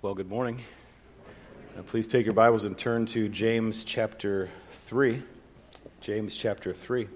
[0.00, 0.62] Well, good morning.
[1.76, 5.20] Uh, please take your Bibles and turn to James chapter 3.
[6.00, 7.08] James chapter 3.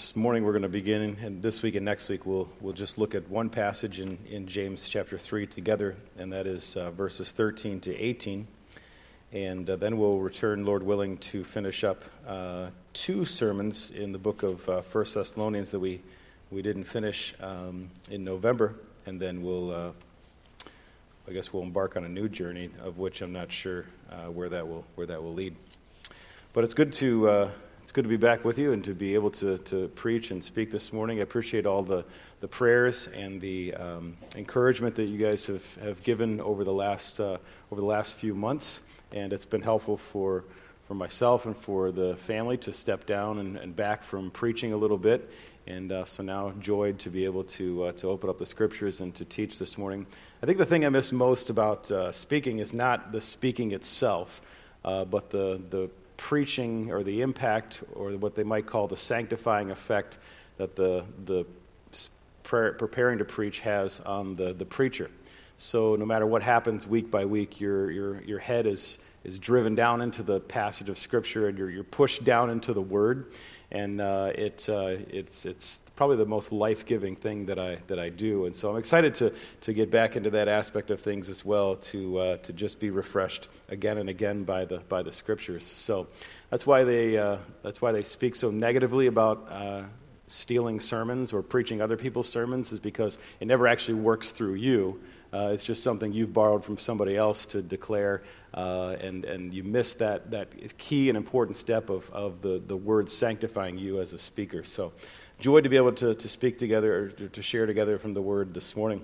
[0.00, 2.96] This morning we're going to begin, and this week and next week we'll, we'll just
[2.96, 7.32] look at one passage in, in James chapter 3 together, and that is uh, verses
[7.32, 8.46] 13 to 18.
[9.32, 14.18] And uh, then we'll return, Lord willing, to finish up uh, two sermons in the
[14.18, 16.00] book of uh, 1 Thessalonians that we,
[16.50, 18.76] we didn't finish um, in November.
[19.04, 19.90] And then we'll, uh,
[21.28, 24.48] I guess, we'll embark on a new journey, of which I'm not sure uh, where,
[24.48, 25.56] that will, where that will lead.
[26.54, 27.50] But it's good to uh,
[27.90, 30.44] it's good to be back with you and to be able to, to preach and
[30.44, 31.18] speak this morning.
[31.18, 32.04] I appreciate all the,
[32.38, 37.18] the prayers and the um, encouragement that you guys have, have given over the last
[37.18, 37.38] uh,
[37.72, 40.44] over the last few months, and it's been helpful for
[40.86, 44.76] for myself and for the family to step down and, and back from preaching a
[44.76, 45.28] little bit.
[45.66, 49.00] And uh, so now, joyed to be able to uh, to open up the scriptures
[49.00, 50.06] and to teach this morning.
[50.44, 54.42] I think the thing I miss most about uh, speaking is not the speaking itself,
[54.84, 59.70] uh, but the the preaching or the impact or what they might call the sanctifying
[59.70, 60.18] effect
[60.58, 61.46] that the, the
[62.42, 65.10] prayer, preparing to preach has on the, the preacher.
[65.56, 69.74] So no matter what happens week by week, your, your, your head is, is driven
[69.74, 73.32] down into the passage of Scripture and you're, you're pushed down into the Word.
[73.70, 77.98] And uh, it, uh, it's, it's probably the most life giving thing that I, that
[77.98, 78.46] I do.
[78.46, 81.76] And so I'm excited to, to get back into that aspect of things as well,
[81.76, 85.66] to, uh, to just be refreshed again and again by the, by the scriptures.
[85.66, 86.06] So
[86.48, 89.82] that's why they, uh, that's why they speak so negatively about uh,
[90.26, 95.02] stealing sermons or preaching other people's sermons, is because it never actually works through you.
[95.34, 98.22] Uh, it's just something you've borrowed from somebody else to declare,
[98.54, 102.76] uh, and, and you miss that, that key and important step of, of the, the
[102.76, 104.64] word sanctifying you as a speaker.
[104.64, 104.92] So
[105.40, 108.52] joy to be able to, to speak together or to share together from the Word
[108.52, 109.02] this morning.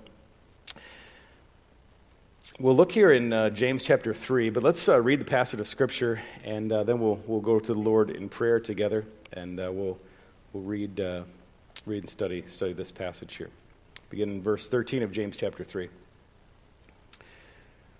[2.59, 5.67] We'll look here in uh, James chapter 3, but let's uh, read the passage of
[5.67, 9.71] Scripture and uh, then we'll, we'll go to the Lord in prayer together and uh,
[9.71, 9.97] we'll,
[10.53, 11.23] we'll read, uh,
[11.87, 13.49] read and study, study this passage here.
[14.11, 15.89] Begin in verse 13 of James chapter 3.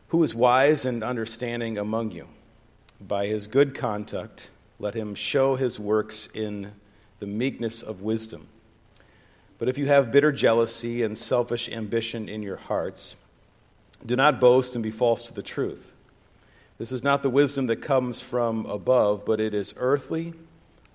[0.10, 2.28] Who is wise and understanding among you?
[3.02, 6.72] By his good conduct, let him show his works in
[7.20, 8.48] the meekness of wisdom.
[9.58, 13.16] But if you have bitter jealousy and selfish ambition in your hearts,
[14.06, 15.92] do not boast and be false to the truth.
[16.78, 20.34] This is not the wisdom that comes from above, but it is earthly,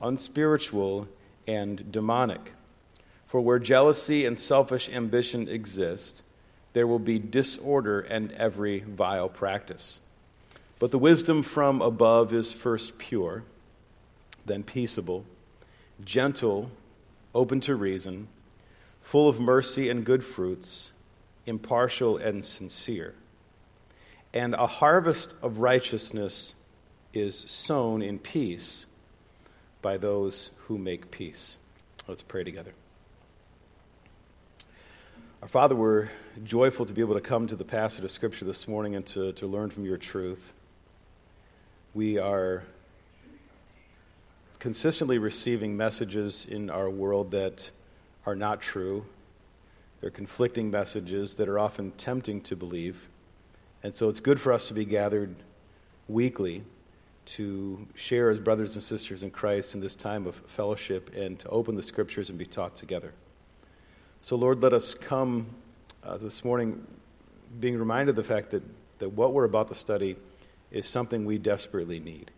[0.00, 1.08] unspiritual,
[1.48, 2.52] and demonic.
[3.26, 6.22] For where jealousy and selfish ambition exist,
[6.72, 9.98] there will be disorder and every vile practice.
[10.78, 13.42] But the wisdom from above is first pure,
[14.46, 15.24] then peaceable
[16.04, 16.70] gentle,
[17.34, 18.28] open to reason,
[19.00, 20.92] full of mercy and good fruits,
[21.46, 23.14] impartial and sincere.
[24.34, 26.54] And a harvest of righteousness
[27.12, 28.86] is sown in peace
[29.82, 31.58] by those who make peace.
[32.08, 32.72] Let's pray together.
[35.42, 36.08] Our Father, we're
[36.44, 39.32] joyful to be able to come to the passage of Scripture this morning and to,
[39.32, 40.52] to learn from your truth.
[41.94, 42.62] We are
[44.62, 47.68] consistently receiving messages in our world that
[48.26, 49.04] are not true.
[50.00, 53.08] They're conflicting messages that are often tempting to believe.
[53.82, 55.34] And so it's good for us to be gathered
[56.06, 56.62] weekly
[57.24, 61.48] to share as brothers and sisters in Christ in this time of fellowship and to
[61.48, 63.12] open the scriptures and be taught together.
[64.20, 65.48] So, Lord, let us come
[66.04, 66.86] uh, this morning
[67.58, 68.62] being reminded of the fact that,
[69.00, 70.14] that what we're about to study
[70.70, 72.30] is something we desperately need.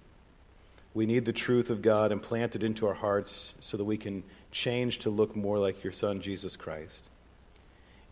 [0.94, 5.00] We need the truth of God implanted into our hearts so that we can change
[5.00, 7.08] to look more like your Son, Jesus Christ.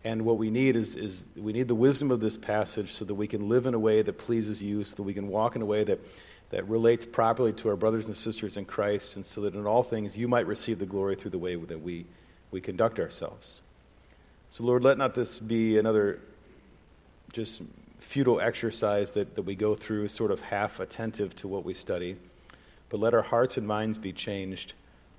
[0.03, 3.15] And what we need is, is we need the wisdom of this passage so that
[3.15, 5.61] we can live in a way that pleases you, so that we can walk in
[5.61, 5.99] a way that,
[6.49, 9.81] that relates properly to our brothers and sisters in Christ, and so that in all
[9.81, 12.05] things you might receive the glory through the way that we,
[12.51, 13.61] we conduct ourselves.
[14.49, 16.19] So, Lord, let not this be another
[17.31, 17.61] just
[17.97, 22.17] futile exercise that, that we go through, sort of half attentive to what we study
[22.93, 24.73] but let our hearts and minds be changed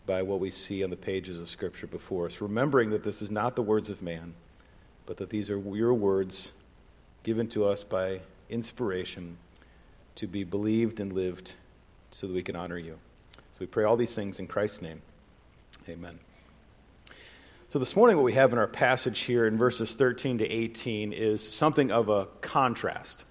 [0.06, 3.32] by what we see on the pages of Scripture before us, remembering that this is
[3.32, 4.32] not the words of man,
[5.06, 6.52] but that these are your words
[7.24, 9.36] given to us by inspiration
[10.14, 11.54] to be believed and lived
[12.12, 12.96] so that we can honor you.
[13.34, 15.02] So we pray all these things in Christ's name.
[15.88, 16.20] Amen.
[17.70, 21.12] So this morning, what we have in our passage here in verses 13 to 18
[21.12, 23.24] is something of a contrast.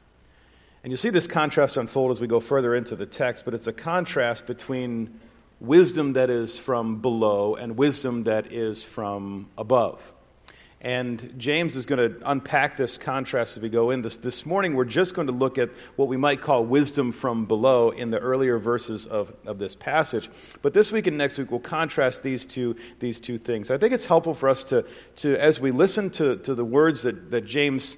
[0.83, 3.67] And you'll see this contrast unfold as we go further into the text, but it's
[3.67, 5.17] a contrast between
[5.61, 10.11] wisdom that is from below and wisdom that is from above.
[10.81, 14.01] And James is going to unpack this contrast as we go in.
[14.01, 17.45] This, this morning, we're just going to look at what we might call wisdom from
[17.45, 20.29] below in the earlier verses of, of this passage.
[20.61, 23.71] But this week and next week, we'll contrast these two, these two things.
[23.71, 24.85] I think it's helpful for us to,
[25.17, 27.95] to as we listen to, to the words that, that James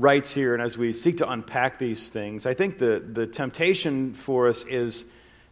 [0.00, 4.14] writes here and as we seek to unpack these things, I think the, the temptation
[4.14, 5.06] for us is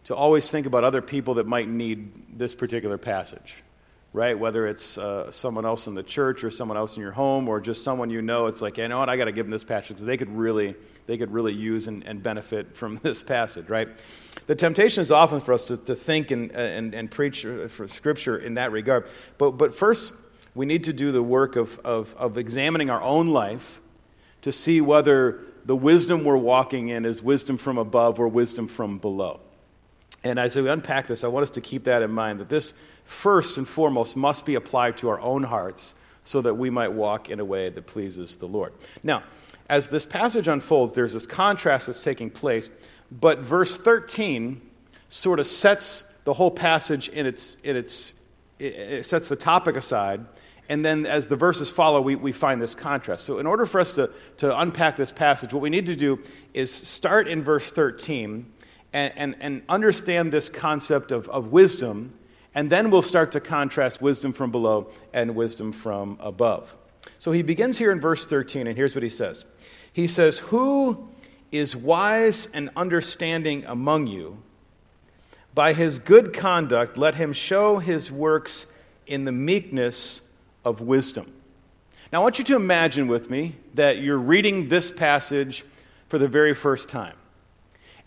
[0.04, 3.56] to always think about other people that might need this particular passage
[4.12, 4.38] right?
[4.38, 7.60] Whether it's uh, someone else in the church or someone else in your home or
[7.60, 9.64] just someone you know, it's like, you know what, I got to give them this
[9.64, 10.74] passage because they could really,
[11.06, 13.88] they could really use and, and, benefit from this passage, right?
[14.46, 18.38] The temptation is often for us to, to think and, and, and preach for Scripture
[18.38, 19.08] in that regard.
[19.36, 20.14] But, but first,
[20.54, 23.80] we need to do the work of, of, of examining our own life
[24.42, 28.98] to see whether the wisdom we're walking in is wisdom from above or wisdom from
[28.98, 29.40] below.
[30.24, 32.74] And as we unpack this, I want us to keep that in mind that this,
[33.04, 35.94] first and foremost, must be applied to our own hearts
[36.24, 38.72] so that we might walk in a way that pleases the Lord.
[39.02, 39.22] Now,
[39.68, 42.70] as this passage unfolds, there's this contrast that's taking place,
[43.10, 44.60] but verse 13
[45.08, 48.14] sort of sets the whole passage in its, in its
[48.58, 50.24] it sets the topic aside.
[50.68, 53.24] And then as the verses follow, we, we find this contrast.
[53.24, 56.20] So, in order for us to, to unpack this passage, what we need to do
[56.52, 58.52] is start in verse 13
[58.92, 62.14] and, and, and understand this concept of, of wisdom,
[62.54, 66.76] and then we'll start to contrast wisdom from below and wisdom from above.
[67.18, 69.46] So he begins here in verse 13, and here's what he says
[69.92, 71.08] He says, Who
[71.50, 74.42] is wise and understanding among you?
[75.54, 78.66] By his good conduct, let him show his works
[79.06, 80.20] in the meekness
[80.68, 81.32] of wisdom.
[82.12, 85.64] Now, I want you to imagine with me that you're reading this passage
[86.08, 87.14] for the very first time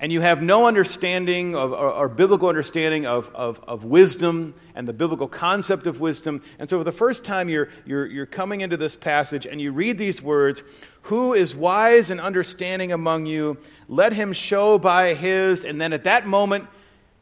[0.01, 4.87] and you have no understanding of, or, or, biblical understanding of, of, of wisdom and
[4.87, 6.41] the biblical concept of wisdom.
[6.57, 9.71] And so, for the first time, you're, you're, you're coming into this passage and you
[9.71, 10.63] read these words
[11.03, 13.59] Who is wise and understanding among you?
[13.87, 15.63] Let him show by his.
[15.63, 16.67] And then at that moment,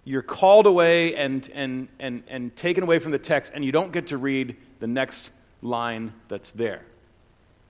[0.06, 3.92] you're called away and, and, and, and taken away from the text, and you don't
[3.92, 5.32] get to read the next
[5.62, 6.82] line that's there.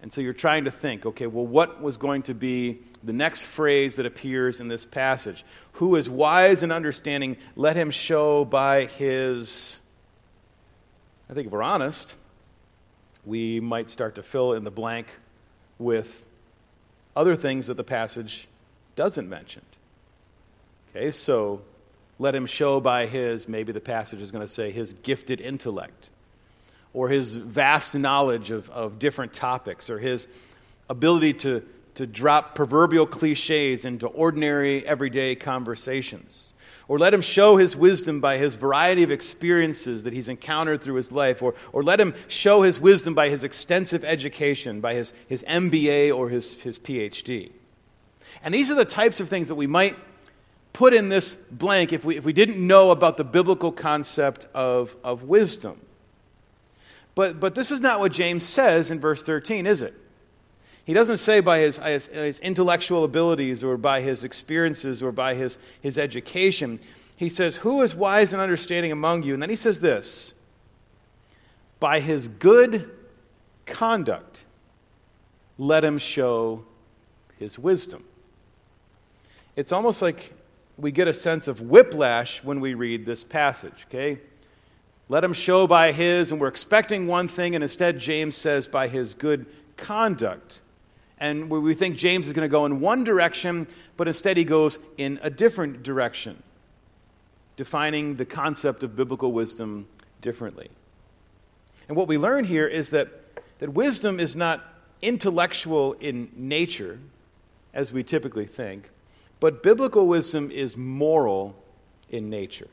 [0.01, 3.43] And so you're trying to think, okay, well, what was going to be the next
[3.43, 5.43] phrase that appears in this passage?
[5.73, 9.79] Who is wise and understanding, let him show by his.
[11.29, 12.15] I think if we're honest,
[13.25, 15.07] we might start to fill in the blank
[15.77, 16.25] with
[17.15, 18.47] other things that the passage
[18.95, 19.61] doesn't mention.
[20.89, 21.61] Okay, so
[22.17, 26.09] let him show by his, maybe the passage is going to say, his gifted intellect
[26.93, 30.27] or his vast knowledge of, of different topics, or his
[30.89, 31.63] ability to,
[31.95, 36.53] to drop proverbial cliches into ordinary, everyday conversations.
[36.87, 40.95] Or let him show his wisdom by his variety of experiences that he's encountered through
[40.95, 41.43] his life.
[41.43, 46.15] Or, or let him show his wisdom by his extensive education, by his, his MBA
[46.15, 47.51] or his, his PhD.
[48.43, 49.95] And these are the types of things that we might
[50.73, 54.95] put in this blank if we, if we didn't know about the biblical concept of,
[55.03, 55.79] of wisdom.
[57.19, 59.93] But, but this is not what James says in verse 13, is it?
[60.85, 65.35] He doesn't say by his, his, his, intellectual abilities or by his experiences or by
[65.35, 66.79] his, his education.
[67.17, 69.33] He says, Who is wise and understanding among you?
[69.33, 70.33] And then he says this
[71.81, 72.89] By his good
[73.65, 74.45] conduct,
[75.57, 76.63] let him show
[77.37, 78.05] his wisdom.
[79.57, 80.33] It's almost like
[80.77, 84.19] we get a sense of whiplash when we read this passage, okay?
[85.11, 88.87] Let him show by his, and we're expecting one thing, and instead James says by
[88.87, 90.61] his good conduct.
[91.19, 94.77] And we think James is going to go in one direction, but instead he goes
[94.97, 96.41] in a different direction,
[97.57, 99.87] defining the concept of biblical wisdom
[100.21, 100.69] differently.
[101.87, 103.09] And what we learn here is that,
[103.57, 104.63] that wisdom is not
[105.01, 106.99] intellectual in nature,
[107.73, 108.91] as we typically think,
[109.39, 111.55] but biblical wisdom is moral
[112.09, 112.67] in nature.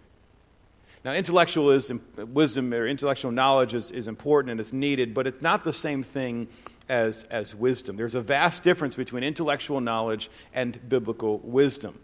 [1.06, 5.62] Now, intellectualism, wisdom or intellectual knowledge is, is important and it's needed, but it's not
[5.62, 6.48] the same thing
[6.88, 7.96] as, as wisdom.
[7.96, 12.00] There's a vast difference between intellectual knowledge and biblical wisdom.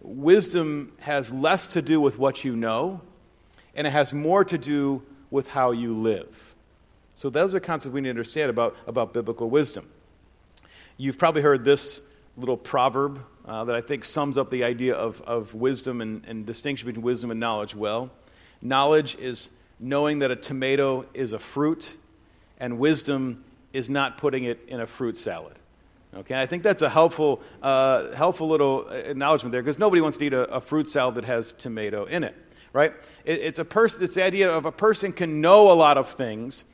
[0.00, 3.02] Wisdom has less to do with what you know,
[3.74, 6.54] and it has more to do with how you live.
[7.12, 9.90] So, those are concepts we need to understand about, about biblical wisdom.
[10.96, 12.00] You've probably heard this
[12.38, 16.44] little proverb uh, that I think sums up the idea of, of wisdom and, and
[16.44, 18.10] distinction between wisdom and knowledge well.
[18.60, 21.96] Knowledge is knowing that a tomato is a fruit,
[22.58, 25.58] and wisdom is not putting it in a fruit salad.
[26.14, 30.24] Okay, I think that's a helpful, uh, helpful little acknowledgement there because nobody wants to
[30.24, 32.34] eat a, a, fruit salad that has tomato in it,
[32.72, 32.94] right?
[33.26, 34.02] It, it's a person.
[34.02, 36.64] It's the idea of a person can know a lot of things,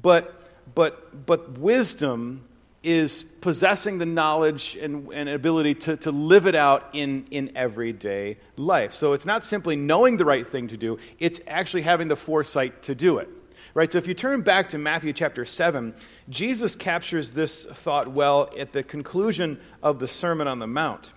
[0.00, 0.42] but
[0.74, 2.47] but but wisdom
[2.82, 8.36] is possessing the knowledge and, and ability to, to live it out in, in everyday
[8.56, 8.92] life.
[8.92, 12.82] So it's not simply knowing the right thing to do, it's actually having the foresight
[12.82, 13.28] to do it.
[13.74, 13.90] Right?
[13.90, 15.94] So if you turn back to Matthew chapter 7,
[16.28, 21.12] Jesus captures this thought well at the conclusion of the Sermon on the Mount.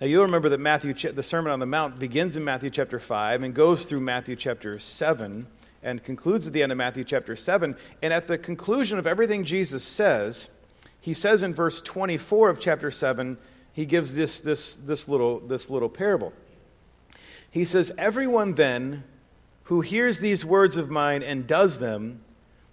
[0.00, 3.42] Now you'll remember that Matthew the Sermon on the Mount begins in Matthew chapter 5
[3.42, 5.46] and goes through Matthew chapter 7
[5.88, 7.74] and concludes at the end of Matthew chapter 7.
[8.02, 10.50] And at the conclusion of everything Jesus says,
[11.00, 13.38] he says in verse 24 of chapter 7,
[13.72, 16.32] he gives this, this, this, little, this little parable.
[17.50, 19.04] He says, Everyone then
[19.64, 22.18] who hears these words of mine and does them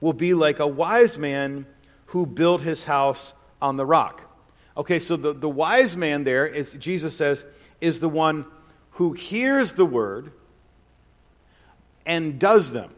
[0.01, 1.65] will be like a wise man
[2.07, 4.21] who built his house on the rock.
[4.77, 7.45] Okay, so the, the wise man there is, Jesus says,
[7.79, 8.45] is the one
[8.91, 10.31] who hears the word
[12.05, 12.91] and does them.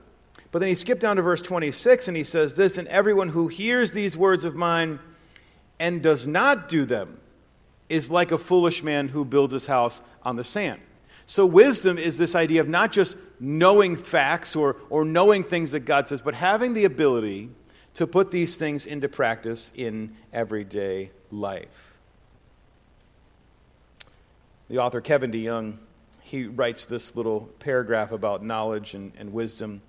[0.58, 3.48] But then he skipped down to verse 26 and he says this And everyone who
[3.48, 4.98] hears these words of mine
[5.80, 7.20] and does not do them
[7.90, 10.82] is like a foolish man who builds his house on the sand.
[11.28, 15.82] So, wisdom is this idea of not just knowing facts or, or knowing things that
[15.82, 17.52] God says, but having the ability
[17.94, 21.94] to put these things into practice in everyday life.
[24.70, 25.78] The author Kevin DeYoung
[26.28, 29.82] he writes this little paragraph about knowledge and, and wisdom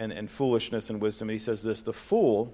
[0.00, 1.28] and, and foolishness and wisdom.
[1.28, 2.52] And he says this The fool,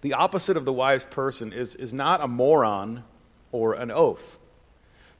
[0.00, 3.04] the opposite of the wise person, is, is not a moron
[3.52, 4.38] or an oaf.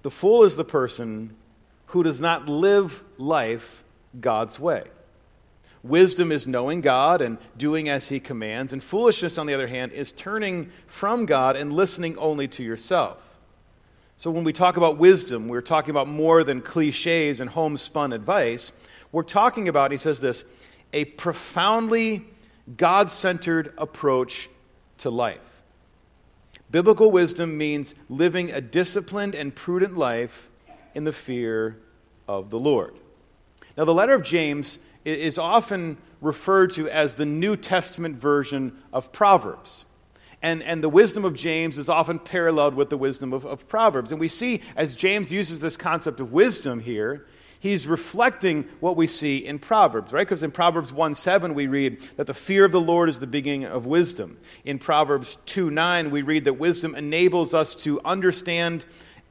[0.02, 1.36] The fool is the person
[1.86, 3.84] who does not live life
[4.18, 4.84] God's way.
[5.82, 9.92] Wisdom is knowing God and doing as He commands, and foolishness, on the other hand,
[9.92, 13.18] is turning from God and listening only to yourself.
[14.16, 18.72] So, when we talk about wisdom, we're talking about more than cliches and homespun advice.
[19.12, 20.44] We're talking about, he says this,
[20.92, 22.26] a profoundly
[22.76, 24.48] God centered approach
[24.98, 25.38] to life.
[26.70, 30.48] Biblical wisdom means living a disciplined and prudent life
[30.94, 31.78] in the fear
[32.28, 32.94] of the Lord.
[33.76, 39.10] Now, the letter of James is often referred to as the New Testament version of
[39.10, 39.86] Proverbs.
[40.42, 44.10] And, and the wisdom of James is often paralleled with the wisdom of, of Proverbs.
[44.10, 47.26] And we see as James uses this concept of wisdom here,
[47.60, 50.26] he's reflecting what we see in Proverbs, right?
[50.26, 53.26] Because in Proverbs 1 7, we read that the fear of the Lord is the
[53.28, 54.38] beginning of wisdom.
[54.64, 58.84] In Proverbs 2 9, we read that wisdom enables us to understand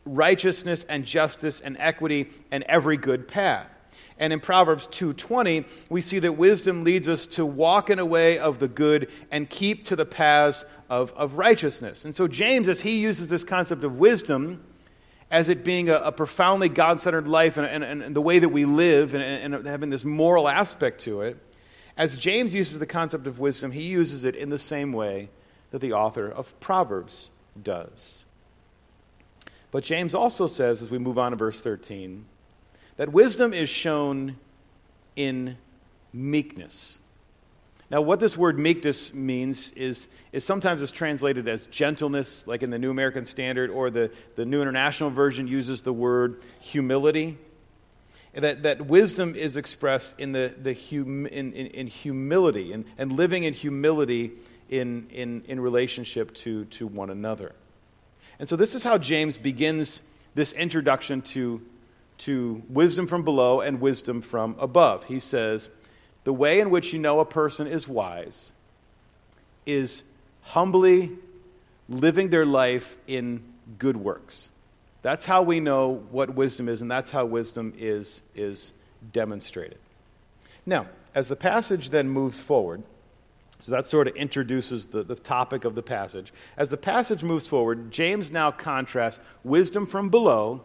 [0.05, 3.67] righteousness and justice and equity and every good path.
[4.17, 8.37] And in Proverbs 2:20, we see that wisdom leads us to walk in a way
[8.37, 12.03] of the good and keep to the paths of, of righteousness.
[12.03, 14.61] And so James, as he uses this concept of wisdom
[15.31, 18.65] as it being a, a profoundly God-centered life and, and, and, the way that we
[18.65, 21.37] live and, and having this moral aspect to it,
[21.97, 25.29] as James uses the concept of wisdom, he uses it in the same way
[25.71, 27.29] that the author of Proverbs
[27.61, 28.25] does.
[29.71, 32.25] But James also says, as we move on to verse 13,
[32.97, 34.37] that wisdom is shown
[35.15, 35.57] in
[36.11, 36.99] meekness.
[37.91, 42.69] Now, what this word meekness means is, is sometimes it's translated as gentleness, like in
[42.69, 47.37] the New American Standard, or the, the New International Version uses the word humility.
[48.33, 53.11] That, that wisdom is expressed in, the, the hum, in, in, in humility and, and
[53.11, 54.33] living in humility
[54.69, 57.53] in, in, in relationship to, to one another.
[58.37, 60.03] And so, this is how James begins
[60.35, 61.61] this introduction to
[62.19, 65.05] to wisdom from below and wisdom from above.
[65.05, 65.69] He says,
[66.23, 68.51] The way in which you know a person is wise
[69.65, 70.03] is
[70.41, 71.11] humbly
[71.87, 73.43] living their life in
[73.77, 74.51] good works.
[75.01, 78.73] That's how we know what wisdom is, and that's how wisdom is, is
[79.11, 79.77] demonstrated.
[80.65, 82.83] Now, as the passage then moves forward,
[83.59, 86.31] so that sort of introduces the, the topic of the passage.
[86.57, 90.61] As the passage moves forward, James now contrasts wisdom from below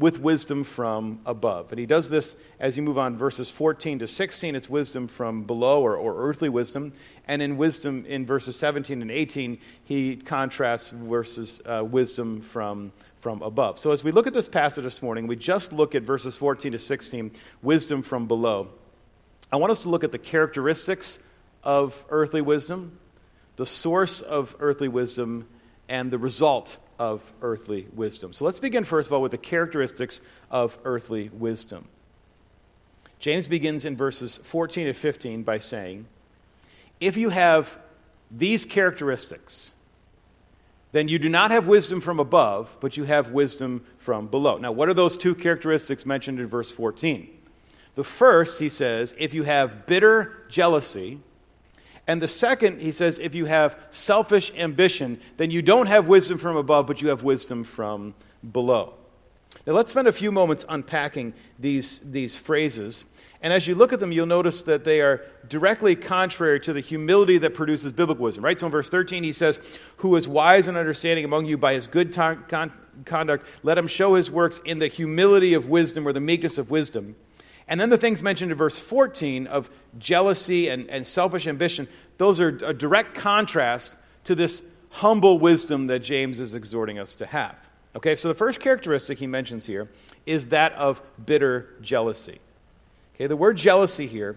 [0.00, 1.70] with wisdom from above.
[1.70, 5.44] And he does this as you move on verses 14 to 16, it's wisdom from
[5.44, 6.94] below or, or earthly wisdom.
[7.28, 13.42] And in wisdom, in verses 17 and 18, he contrasts verses uh, wisdom from, from
[13.42, 13.78] above.
[13.78, 16.72] So as we look at this passage this morning, we just look at verses 14
[16.72, 18.70] to 16, wisdom from below.
[19.52, 21.18] I want us to look at the characteristics
[21.62, 22.98] of earthly wisdom,
[23.56, 25.46] the source of earthly wisdom,
[25.90, 28.34] and the result of earthly wisdom.
[28.34, 31.88] So let's begin, first of all, with the characteristics of earthly wisdom.
[33.18, 36.06] James begins in verses 14 to 15 by saying,
[37.00, 37.78] If you have
[38.30, 39.72] these characteristics,
[40.92, 44.58] then you do not have wisdom from above, but you have wisdom from below.
[44.58, 47.30] Now, what are those two characteristics mentioned in verse 14?
[47.94, 51.20] The first, he says, if you have bitter jealousy,
[52.10, 56.38] and the second, he says, if you have selfish ambition, then you don't have wisdom
[56.38, 58.16] from above, but you have wisdom from
[58.50, 58.94] below.
[59.64, 63.04] Now, let's spend a few moments unpacking these, these phrases.
[63.42, 66.80] And as you look at them, you'll notice that they are directly contrary to the
[66.80, 68.58] humility that produces biblical wisdom, right?
[68.58, 69.60] So in verse 13, he says,
[69.98, 72.72] Who is wise and understanding among you by his good con- con-
[73.04, 76.72] conduct, let him show his works in the humility of wisdom or the meekness of
[76.72, 77.14] wisdom.
[77.70, 81.86] And then the things mentioned in verse 14 of jealousy and, and selfish ambition,
[82.18, 87.26] those are a direct contrast to this humble wisdom that James is exhorting us to
[87.26, 87.54] have.
[87.94, 89.88] Okay, so the first characteristic he mentions here
[90.26, 92.40] is that of bitter jealousy.
[93.14, 94.36] Okay, the word jealousy here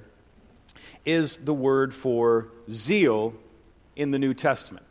[1.04, 3.34] is the word for zeal
[3.96, 4.86] in the New Testament.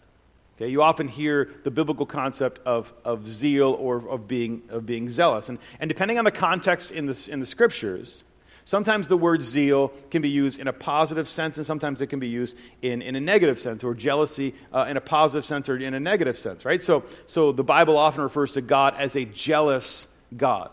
[0.56, 5.08] Okay, you often hear the biblical concept of, of zeal or of being, of being
[5.08, 5.48] zealous.
[5.48, 8.24] And, and depending on the context in the, in the scriptures,
[8.64, 12.20] Sometimes the word zeal can be used in a positive sense, and sometimes it can
[12.20, 15.76] be used in, in a negative sense, or jealousy uh, in a positive sense or
[15.76, 16.80] in a negative sense, right?
[16.80, 20.70] So, so the Bible often refers to God as a jealous God.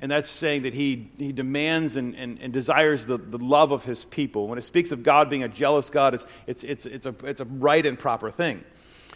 [0.00, 3.84] And that's saying that he, he demands and, and, and desires the, the love of
[3.84, 4.48] his people.
[4.48, 7.40] When it speaks of God being a jealous God, it's, it's, it's, it's, a, it's
[7.40, 8.64] a right and proper thing.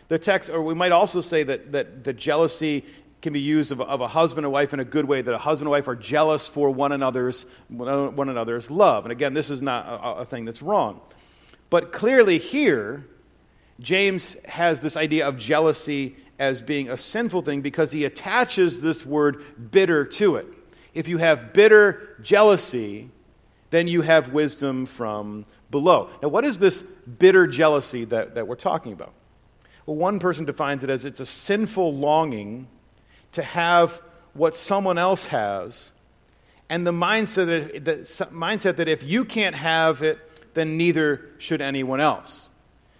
[0.09, 2.85] The text, or we might also say that, that the jealousy
[3.27, 5.39] can be used of, of, a husband and wife in a good way, that a
[5.39, 9.05] husband and wife are jealous for one another's, one another's love.
[9.05, 11.01] And again, this is not a, a thing that's wrong.
[11.69, 13.05] But clearly, here,
[13.81, 19.05] James has this idea of jealousy as being a sinful thing because he attaches this
[19.05, 19.43] word
[19.73, 20.47] bitter to it.
[20.95, 23.11] If you have bitter jealousy,
[23.71, 26.11] then you have wisdom from below.
[26.23, 29.15] Now, what is this bitter jealousy that, that we're talking about?
[29.85, 32.69] Well, one person defines it as it's a sinful longing
[33.37, 34.03] to have
[34.35, 35.93] what someone else has,
[36.69, 40.19] and the mindset that, the mindset that if you can't have it,
[40.55, 42.51] then neither should anyone else.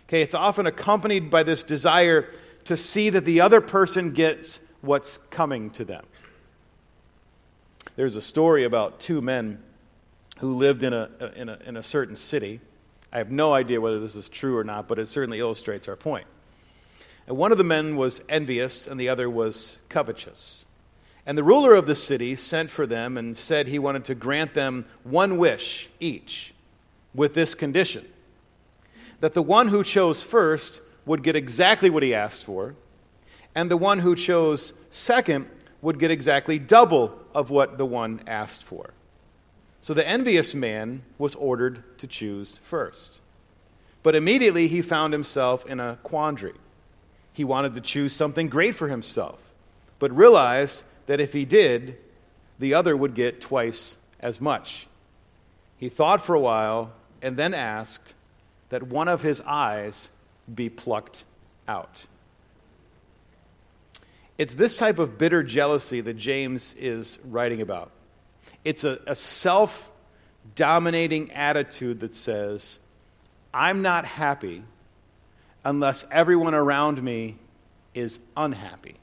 [0.09, 2.31] Okay, it's often accompanied by this desire
[2.65, 6.05] to see that the other person gets what's coming to them.
[7.97, 9.63] There's a story about two men
[10.39, 12.61] who lived in a, in a, in a certain city.
[13.11, 15.97] I have no idea whether this is true or not, but it certainly illustrates our
[15.97, 16.27] point.
[17.27, 20.67] And one of the men was envious, and the other was covetous.
[21.25, 24.55] And the ruler of the city sent for them and said he wanted to grant
[24.55, 26.55] them one wish each,
[27.15, 28.07] with this condition
[29.21, 32.75] that the one who chose first would get exactly what he asked for,
[33.55, 35.49] and the one who chose second
[35.81, 38.91] would get exactly double of what the one asked for.
[39.81, 43.21] So the envious man was ordered to choose first.
[44.03, 46.55] But immediately he found himself in a quandary.
[47.37, 49.39] He wanted to choose something great for himself,
[49.99, 51.99] but realized that if he did,
[52.59, 54.87] the other would get twice as much.
[55.77, 58.15] He thought for a while and then asked
[58.71, 60.11] that one of his eyes
[60.53, 61.27] be plucked
[61.69, 62.07] out.
[64.39, 67.91] It's this type of bitter jealousy that James is writing about.
[68.65, 69.91] It's a, a self
[70.55, 72.79] dominating attitude that says,
[73.53, 74.63] I'm not happy
[75.67, 77.37] unless everyone around me
[77.93, 78.95] is unhappy.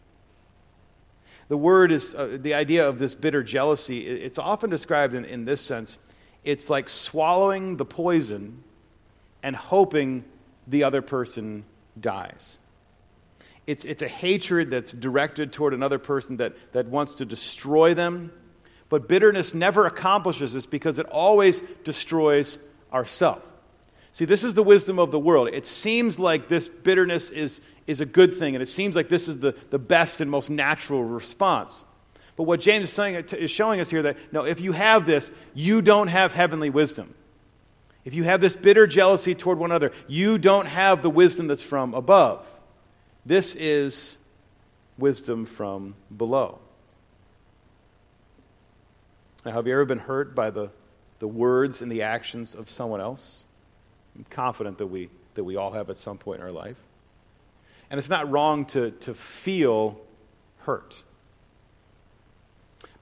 [1.49, 5.43] The word is uh, the idea of this bitter jealousy, it's often described in, in
[5.43, 5.99] this sense.
[6.45, 8.63] It's like swallowing the poison
[9.43, 10.23] and hoping
[10.65, 11.65] the other person
[11.99, 12.60] dies.
[13.67, 18.32] It's, it's a hatred that's directed toward another person that, that wants to destroy them.
[18.88, 22.60] But bitterness never accomplishes this because it always destroys
[22.93, 23.43] ourself.
[24.13, 25.49] See, this is the wisdom of the world.
[25.52, 29.28] It seems like this bitterness is, is a good thing, and it seems like this
[29.28, 31.84] is the, the best and most natural response.
[32.36, 35.32] But what James is, saying, is showing us here that, no, if you have this,
[35.56, 37.15] you don't have heavenly wisdom.
[38.06, 41.63] If you have this bitter jealousy toward one another, you don't have the wisdom that's
[41.63, 42.45] from above.
[43.26, 44.19] This is
[44.99, 46.60] wisdom from below.
[49.43, 50.69] Now, have you ever been hurt by the,
[51.17, 53.45] the words and the actions of someone else?
[54.15, 56.78] I'm confident that we, that we all have at some point in our life.
[57.89, 59.99] And it's not wrong to, to feel
[60.60, 61.04] hurt.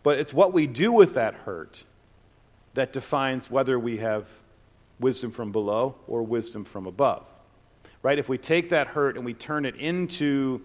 [0.03, 1.85] But it's what we do with that hurt
[2.73, 4.27] that defines whether we have
[4.99, 7.25] wisdom from below or wisdom from above.
[8.03, 8.17] Right?
[8.17, 10.61] If we take that hurt and we turn it into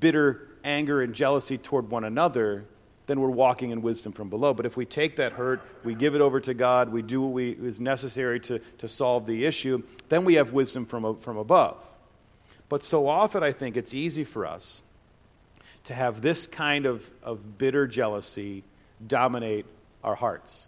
[0.00, 2.66] bitter anger and jealousy toward one another,
[3.08, 4.54] then we're walking in wisdom from below.
[4.54, 7.32] But if we take that hurt, we give it over to God, we do what
[7.32, 11.76] we, is necessary to, to solve the issue, then we have wisdom from, from above.
[12.68, 14.82] But so often, I think it's easy for us
[15.84, 18.62] to have this kind of, of bitter jealousy
[19.04, 19.64] dominate
[20.04, 20.67] our hearts.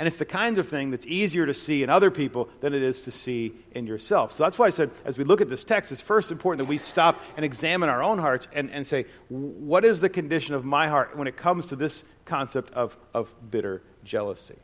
[0.00, 2.82] And it's the kind of thing that's easier to see in other people than it
[2.82, 4.32] is to see in yourself.
[4.32, 6.70] So that's why I said, as we look at this text, it's first important that
[6.70, 10.64] we stop and examine our own hearts and, and say, what is the condition of
[10.64, 14.56] my heart when it comes to this concept of, of bitter jealousy?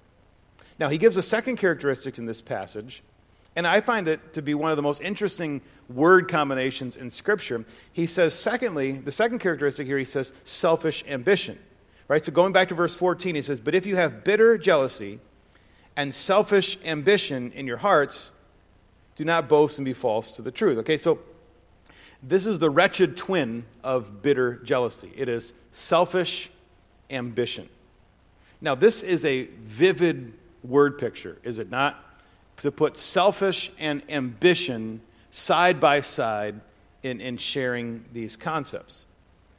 [0.78, 3.02] Now, he gives a second characteristic in this passage,
[3.56, 7.66] and I find it to be one of the most interesting word combinations in Scripture.
[7.92, 11.58] He says, secondly, the second characteristic here, he says, selfish ambition.
[12.08, 12.24] Right?
[12.24, 15.18] So going back to verse 14, he says, But if you have bitter jealousy
[15.96, 18.32] and selfish ambition in your hearts,
[19.16, 20.78] do not boast and be false to the truth.
[20.78, 21.18] Okay, so
[22.22, 26.50] this is the wretched twin of bitter jealousy it is selfish
[27.10, 27.68] ambition.
[28.60, 30.32] Now, this is a vivid
[30.64, 32.02] word picture, is it not?
[32.58, 36.60] To put selfish and ambition side by side
[37.02, 39.04] in, in sharing these concepts.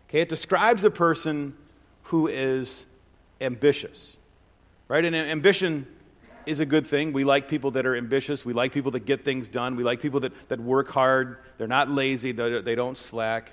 [0.09, 1.55] Okay, it describes a person
[2.07, 2.85] who is
[3.41, 4.17] ambitious,
[4.87, 5.03] right?
[5.03, 5.87] And ambition
[6.45, 7.11] is a good thing.
[7.11, 8.45] We like people that are ambitious.
[8.45, 9.75] We like people that get things done.
[9.75, 11.37] We like people that, that work hard.
[11.57, 13.51] They're not lazy, they they don't slack.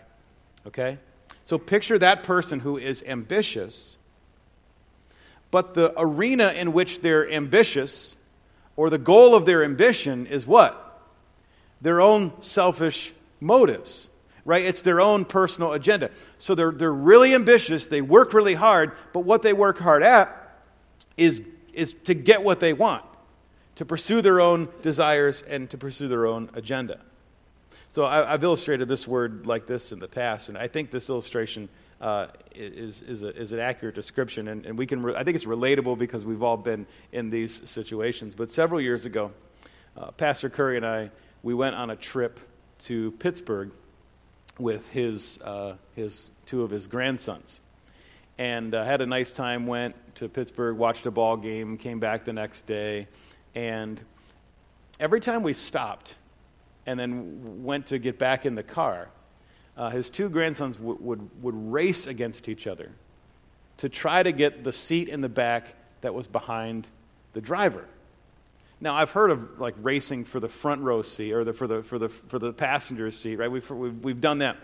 [0.66, 0.98] Okay?
[1.42, 3.98] So picture that person who is ambitious,
[5.50, 8.14] but the arena in which they're ambitious,
[8.76, 10.80] or the goal of their ambition, is what?
[11.80, 14.08] Their own selfish motives
[14.44, 14.64] right?
[14.64, 16.10] It's their own personal agenda.
[16.38, 20.60] So they're, they're really ambitious, they work really hard, but what they work hard at
[21.16, 23.04] is, is to get what they want,
[23.76, 27.00] to pursue their own desires and to pursue their own agenda.
[27.88, 31.08] So I, have illustrated this word like this in the past, and I think this
[31.08, 31.68] illustration
[32.00, 35.36] uh, is, is, a, is, an accurate description, and, and we can re- I think
[35.36, 38.34] it's relatable because we've all been in these situations.
[38.34, 39.30] But several years ago,
[39.96, 41.10] uh, Pastor Curry and I,
[41.44, 42.40] we went on a trip
[42.80, 43.70] to Pittsburgh
[44.58, 47.60] with his, uh, his two of his grandsons.
[48.38, 52.24] And uh, had a nice time, went to Pittsburgh, watched a ball game, came back
[52.24, 53.06] the next day.
[53.54, 54.00] And
[54.98, 56.16] every time we stopped
[56.86, 59.08] and then went to get back in the car,
[59.76, 62.90] uh, his two grandsons w- would, would race against each other
[63.78, 66.86] to try to get the seat in the back that was behind
[67.32, 67.86] the driver.
[68.84, 71.82] Now, I've heard of like racing for the front row seat or the, for, the,
[71.82, 73.50] for, the, for the passenger seat, right?
[73.50, 74.58] We've, we've, we've done that.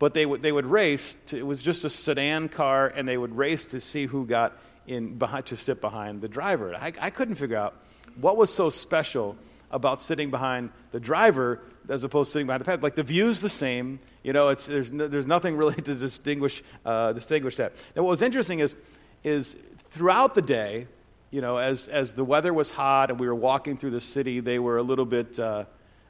[0.00, 3.16] But they, would they would race, to, it was just a sedan car, and they
[3.16, 6.74] would race to see who got in behind, to sit behind the driver.
[6.74, 7.76] I, I couldn't figure out
[8.20, 9.36] what was so special
[9.70, 12.82] about sitting behind the driver as opposed to sitting behind the passenger.
[12.82, 14.48] Like the view's the same, you know.
[14.48, 17.74] It's, there's, no, there's nothing really to distinguish uh, distinguish that.
[17.94, 18.74] Now, what was interesting is
[19.22, 19.56] is
[19.90, 20.88] throughout the day,
[21.32, 24.38] you know, as, as the weather was hot and we were walking through the city,
[24.40, 25.64] they were a little bit, uh,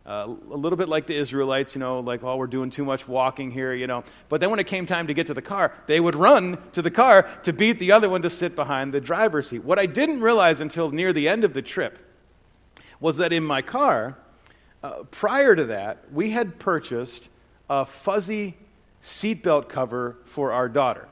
[0.05, 3.07] uh, a little bit like the Israelites, you know, like, oh, we're doing too much
[3.07, 4.03] walking here, you know.
[4.29, 6.83] But then when it came time to get to the car, they would run to
[6.83, 9.63] the car to beat the other one to sit behind the driver's seat.
[9.63, 12.01] What I didn't realize until near the end of the trip
[12.99, 14.19] was that in my car,
[14.83, 17.31] uh, prior to that, we had purchased
[17.71, 18.57] a fuzzy
[19.01, 21.09] seatbelt cover for our daughter.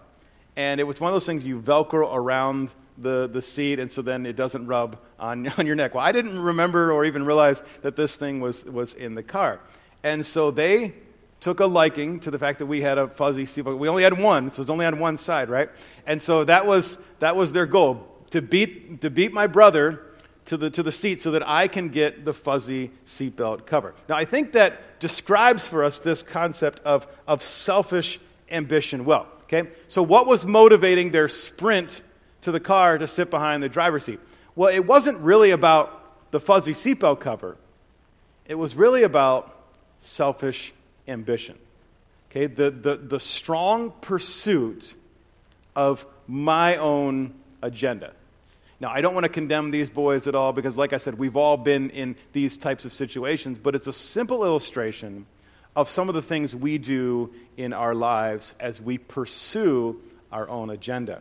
[0.56, 4.02] And it was one of those things you Velcro around the, the seat, and so
[4.02, 5.94] then it doesn't rub on, on your neck.
[5.94, 9.60] Well, I didn't remember or even realize that this thing was, was in the car.
[10.02, 10.94] And so they
[11.40, 13.62] took a liking to the fact that we had a fuzzy seat.
[13.62, 15.70] We only had one, so it was only on one side, right?
[16.06, 20.02] And so that was, that was their goal to beat, to beat my brother
[20.46, 23.94] to the, to the seat so that I can get the fuzzy seatbelt cover.
[24.08, 29.26] Now, I think that describes for us this concept of, of selfish ambition well.
[29.44, 29.70] Okay?
[29.88, 32.02] So, what was motivating their sprint
[32.42, 34.20] to the car to sit behind the driver's seat.
[34.54, 37.56] Well, it wasn't really about the fuzzy seatbelt cover,
[38.46, 39.56] it was really about
[40.00, 40.72] selfish
[41.06, 41.58] ambition.
[42.30, 44.94] Okay, the, the, the strong pursuit
[45.74, 48.12] of my own agenda.
[48.78, 51.36] Now, I don't want to condemn these boys at all because, like I said, we've
[51.36, 55.26] all been in these types of situations, but it's a simple illustration
[55.76, 60.00] of some of the things we do in our lives as we pursue
[60.32, 61.20] our own agenda.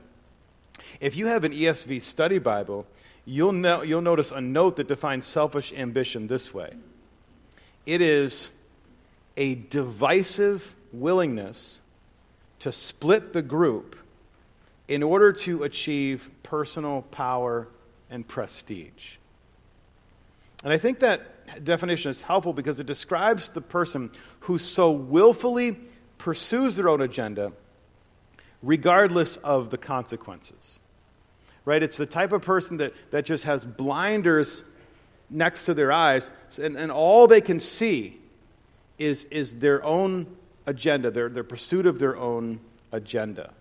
[1.00, 2.86] If you have an ESV study Bible,
[3.26, 6.74] you'll, know, you'll notice a note that defines selfish ambition this way
[7.86, 8.52] it is
[9.36, 11.80] a divisive willingness
[12.60, 13.96] to split the group
[14.88, 17.68] in order to achieve personal power
[18.10, 19.16] and prestige.
[20.64, 25.78] And I think that definition is helpful because it describes the person who so willfully
[26.18, 27.54] pursues their own agenda
[28.62, 30.80] regardless of the consequences.
[31.66, 31.84] Right?
[31.84, 34.64] It's the type of person that, that just has blinders
[35.30, 38.20] next to their eyes, and, and all they can see
[38.98, 40.26] is, is their own
[40.66, 42.60] agenda, their, their pursuit of their own
[42.92, 43.52] agenda.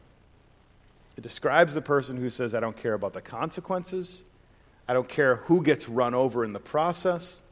[1.16, 4.24] It describes the person who says, I don't care about the consequences.
[4.86, 7.42] I don't care who gets run over in the process.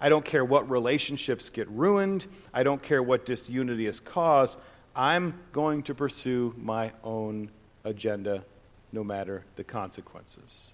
[0.00, 2.26] I don't care what relationships get ruined.
[2.52, 4.58] I don't care what disunity is caused.
[4.94, 7.50] I'm going to pursue my own
[7.84, 8.44] agenda
[8.92, 10.72] no matter the consequences.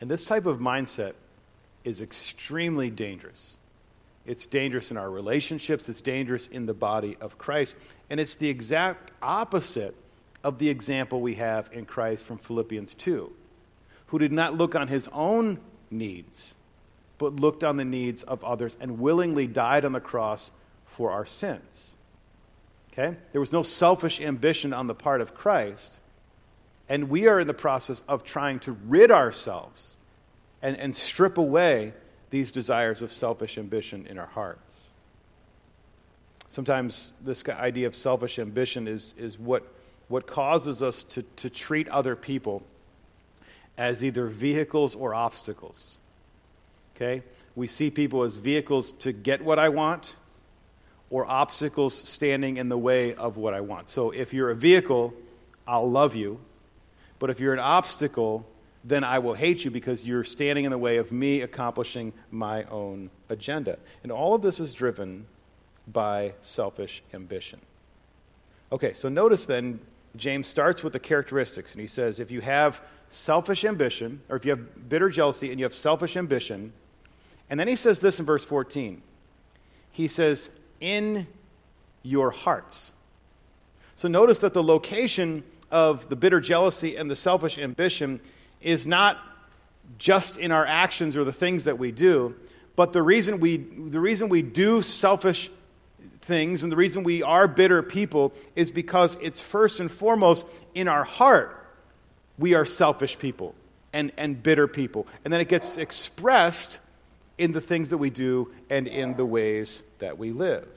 [0.00, 1.14] And this type of mindset
[1.84, 3.56] is extremely dangerous.
[4.26, 7.76] It's dangerous in our relationships, it's dangerous in the body of Christ,
[8.08, 9.96] and it's the exact opposite
[10.44, 13.32] of the example we have in Christ from Philippians 2,
[14.06, 15.58] who did not look on his own
[15.90, 16.54] needs,
[17.18, 20.52] but looked on the needs of others and willingly died on the cross
[20.84, 21.96] for our sins.
[22.92, 23.16] Okay?
[23.32, 25.98] There was no selfish ambition on the part of Christ.
[26.88, 29.96] And we are in the process of trying to rid ourselves
[30.60, 31.94] and, and strip away
[32.30, 34.88] these desires of selfish ambition in our hearts.
[36.48, 39.66] Sometimes this idea of selfish ambition is, is what,
[40.08, 42.62] what causes us to, to treat other people
[43.78, 45.96] as either vehicles or obstacles.
[46.94, 47.22] Okay?
[47.54, 50.14] We see people as vehicles to get what I want
[51.12, 53.90] or obstacles standing in the way of what I want.
[53.90, 55.12] So if you're a vehicle,
[55.68, 56.40] I'll love you.
[57.18, 58.46] But if you're an obstacle,
[58.82, 62.64] then I will hate you because you're standing in the way of me accomplishing my
[62.64, 63.78] own agenda.
[64.02, 65.26] And all of this is driven
[65.86, 67.60] by selfish ambition.
[68.72, 69.80] Okay, so notice then,
[70.16, 74.46] James starts with the characteristics, and he says if you have selfish ambition, or if
[74.46, 76.72] you have bitter jealousy and you have selfish ambition,
[77.50, 79.02] and then he says this in verse 14.
[79.90, 80.50] He says,
[80.82, 81.26] in
[82.02, 82.92] your hearts.
[83.94, 88.20] So notice that the location of the bitter jealousy and the selfish ambition
[88.60, 89.18] is not
[89.96, 92.34] just in our actions or the things that we do,
[92.74, 95.50] but the reason we, the reason we do selfish
[96.22, 100.88] things and the reason we are bitter people is because it's first and foremost in
[100.88, 101.58] our heart
[102.38, 103.54] we are selfish people
[103.92, 105.06] and, and bitter people.
[105.24, 106.80] And then it gets expressed
[107.38, 110.68] in the things that we do and in the ways that we live.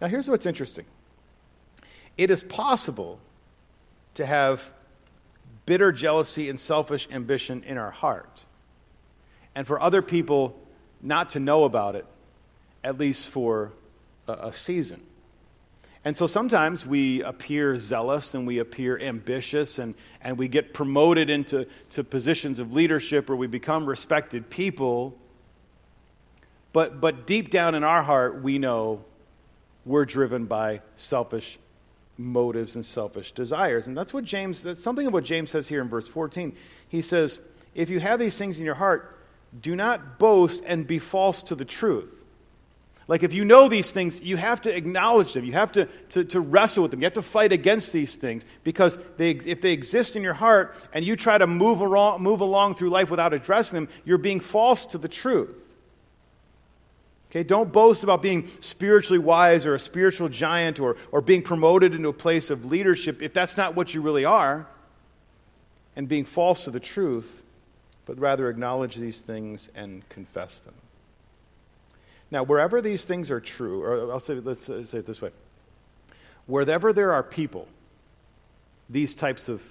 [0.00, 0.86] Now, here's what's interesting
[2.16, 3.20] it is possible
[4.14, 4.72] to have
[5.66, 8.44] bitter jealousy and selfish ambition in our heart.
[9.54, 10.58] And for other people
[11.02, 12.06] not to know about it,
[12.82, 13.72] at least for
[14.26, 15.02] a, a season.
[16.04, 21.28] And so sometimes we appear zealous and we appear ambitious and, and we get promoted
[21.28, 25.16] into to positions of leadership or we become respected people.
[26.72, 29.04] But, but deep down in our heart, we know
[29.84, 31.58] we're driven by selfish
[32.16, 33.88] motives and selfish desires.
[33.88, 36.54] And that's what James, that's something of what James says here in verse 14.
[36.88, 37.40] He says,
[37.74, 39.18] If you have these things in your heart,
[39.60, 42.17] do not boast and be false to the truth.
[43.08, 45.44] Like if you know these things, you have to acknowledge them.
[45.44, 47.00] You have to, to, to wrestle with them.
[47.00, 50.76] You have to fight against these things because they, if they exist in your heart
[50.92, 54.40] and you try to move along, move along through life without addressing them, you're being
[54.40, 55.64] false to the truth.
[57.30, 61.94] Okay, don't boast about being spiritually wise or a spiritual giant or, or being promoted
[61.94, 64.66] into a place of leadership if that's not what you really are
[65.96, 67.42] and being false to the truth,
[68.04, 70.74] but rather acknowledge these things and confess them.
[72.30, 75.30] Now, wherever these things are true, or I'll say, let's say it this way
[76.46, 77.68] wherever there are people,
[78.88, 79.62] these types of,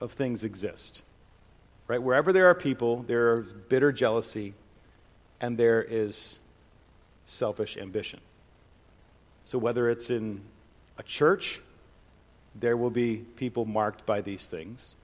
[0.00, 1.02] of things exist.
[1.88, 2.00] Right?
[2.00, 4.54] Wherever there are people, there is bitter jealousy,
[5.40, 6.38] and there is
[7.26, 8.20] selfish ambition.
[9.44, 10.42] So, whether it's in
[10.98, 11.60] a church,
[12.54, 14.94] there will be people marked by these things.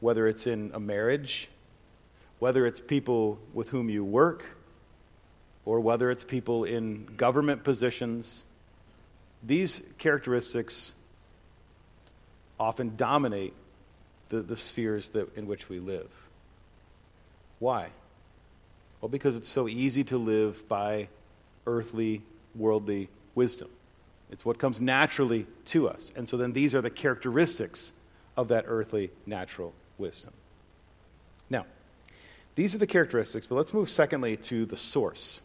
[0.00, 1.48] Whether it's in a marriage,
[2.38, 4.44] whether it's people with whom you work,
[5.64, 8.44] or whether it's people in government positions,
[9.42, 10.92] these characteristics
[12.58, 13.54] often dominate
[14.28, 16.10] the, the spheres that, in which we live.
[17.58, 17.88] Why?
[19.00, 21.08] Well, because it's so easy to live by
[21.66, 22.22] earthly,
[22.54, 23.68] worldly wisdom.
[24.30, 26.12] It's what comes naturally to us.
[26.16, 27.92] And so then these are the characteristics
[28.36, 30.32] of that earthly, natural wisdom.
[31.50, 31.66] Now,
[32.54, 35.40] these are the characteristics, but let's move secondly to the source.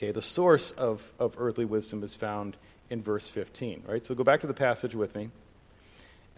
[0.00, 2.56] Okay, the source of, of earthly wisdom is found
[2.88, 4.02] in verse 15, right?
[4.02, 5.28] So go back to the passage with me.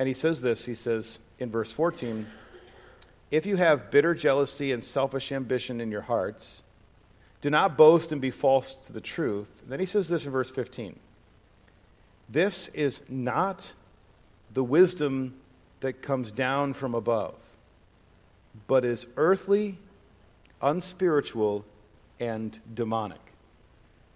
[0.00, 2.26] And he says this he says in verse 14,
[3.30, 6.64] if you have bitter jealousy and selfish ambition in your hearts,
[7.40, 9.60] do not boast and be false to the truth.
[9.62, 10.98] And then he says this in verse 15
[12.28, 13.72] This is not
[14.52, 15.34] the wisdom
[15.78, 17.36] that comes down from above,
[18.66, 19.78] but is earthly,
[20.60, 21.64] unspiritual,
[22.18, 23.31] and demonic.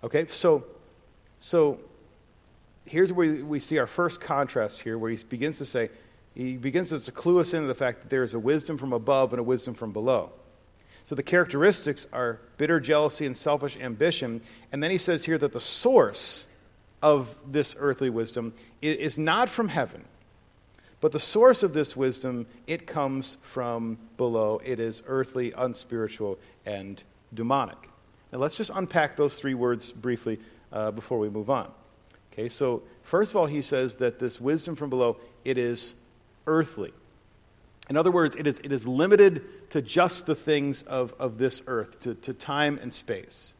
[0.04, 0.64] Okay, so,
[1.40, 1.80] so
[2.84, 5.90] here's where we see our first contrast here, where he begins to say,
[6.34, 9.32] he begins to clue us into the fact that there is a wisdom from above
[9.32, 10.30] and a wisdom from below.
[11.06, 14.42] So the characteristics are bitter jealousy and selfish ambition.
[14.72, 16.46] And then he says here that the source
[17.00, 20.04] of this earthly wisdom is not from heaven,
[21.00, 24.60] but the source of this wisdom, it comes from below.
[24.64, 27.88] It is earthly, unspiritual, and demonic.
[28.36, 30.38] Now let's just unpack those three words briefly
[30.70, 31.70] uh, before we move on.
[32.34, 35.94] Okay, so first of all, he says that this wisdom from below, it is
[36.46, 36.92] earthly.
[37.88, 41.62] In other words, it is, it is limited to just the things of, of this
[41.66, 43.54] earth, to, to time and space.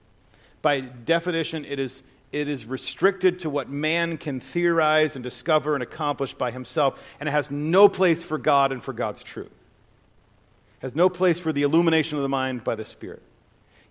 [0.61, 5.83] By definition, it is, it is restricted to what man can theorize and discover and
[5.83, 9.47] accomplish by himself, and it has no place for God and for God's truth.
[9.47, 13.23] It has no place for the illumination of the mind by the Spirit.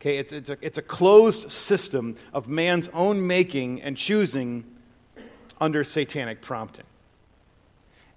[0.05, 4.63] Okay, it's, it's, a, it's a closed system of man's own making and choosing
[5.59, 6.85] under satanic prompting.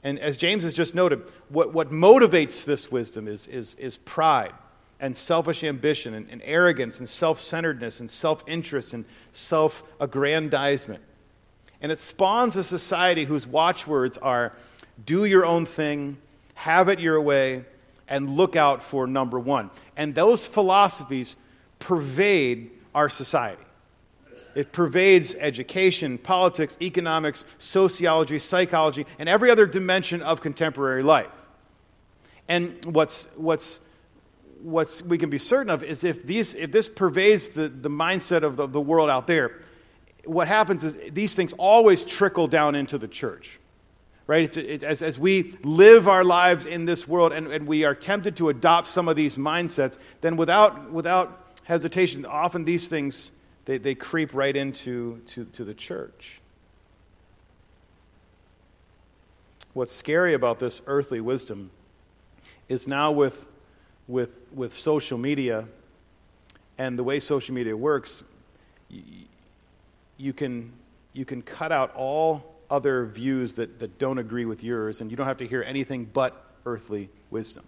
[0.05, 4.53] And as James has just noted, what, what motivates this wisdom is, is, is pride
[5.01, 11.03] and selfish ambition and, and arrogance and self centeredness and self interest and self aggrandizement.
[11.81, 14.53] And it spawns a society whose watchwords are
[15.07, 16.18] do your own thing,
[16.53, 17.64] have it your way,
[18.07, 19.70] and look out for number one.
[19.96, 21.35] And those philosophies
[21.79, 23.62] pervade our society.
[24.55, 31.31] It pervades education, politics, economics, sociology, psychology, and every other dimension of contemporary life.
[32.49, 33.81] And what's, what's,
[34.61, 38.43] what's we can be certain of is if, these, if this pervades the, the mindset
[38.43, 39.61] of the, the world out there,
[40.25, 43.61] what happens is these things always trickle down into the church.
[44.27, 44.55] Right?
[44.83, 48.51] As, as we live our lives in this world and, and we are tempted to
[48.51, 53.31] adopt some of these mindsets, then without, without hesitation, often these things
[53.66, 56.40] they, they creep right into to, to the church.
[59.74, 61.70] What's scary about this earthly wisdom
[62.70, 63.44] is now with,
[64.07, 65.66] with, with social media
[66.78, 68.24] and the way social media works,
[68.88, 69.02] you,
[70.16, 70.72] you, can,
[71.12, 75.18] you can cut out all other views that, that don't agree with yours, and you
[75.18, 77.64] don't have to hear anything but earthly wisdom.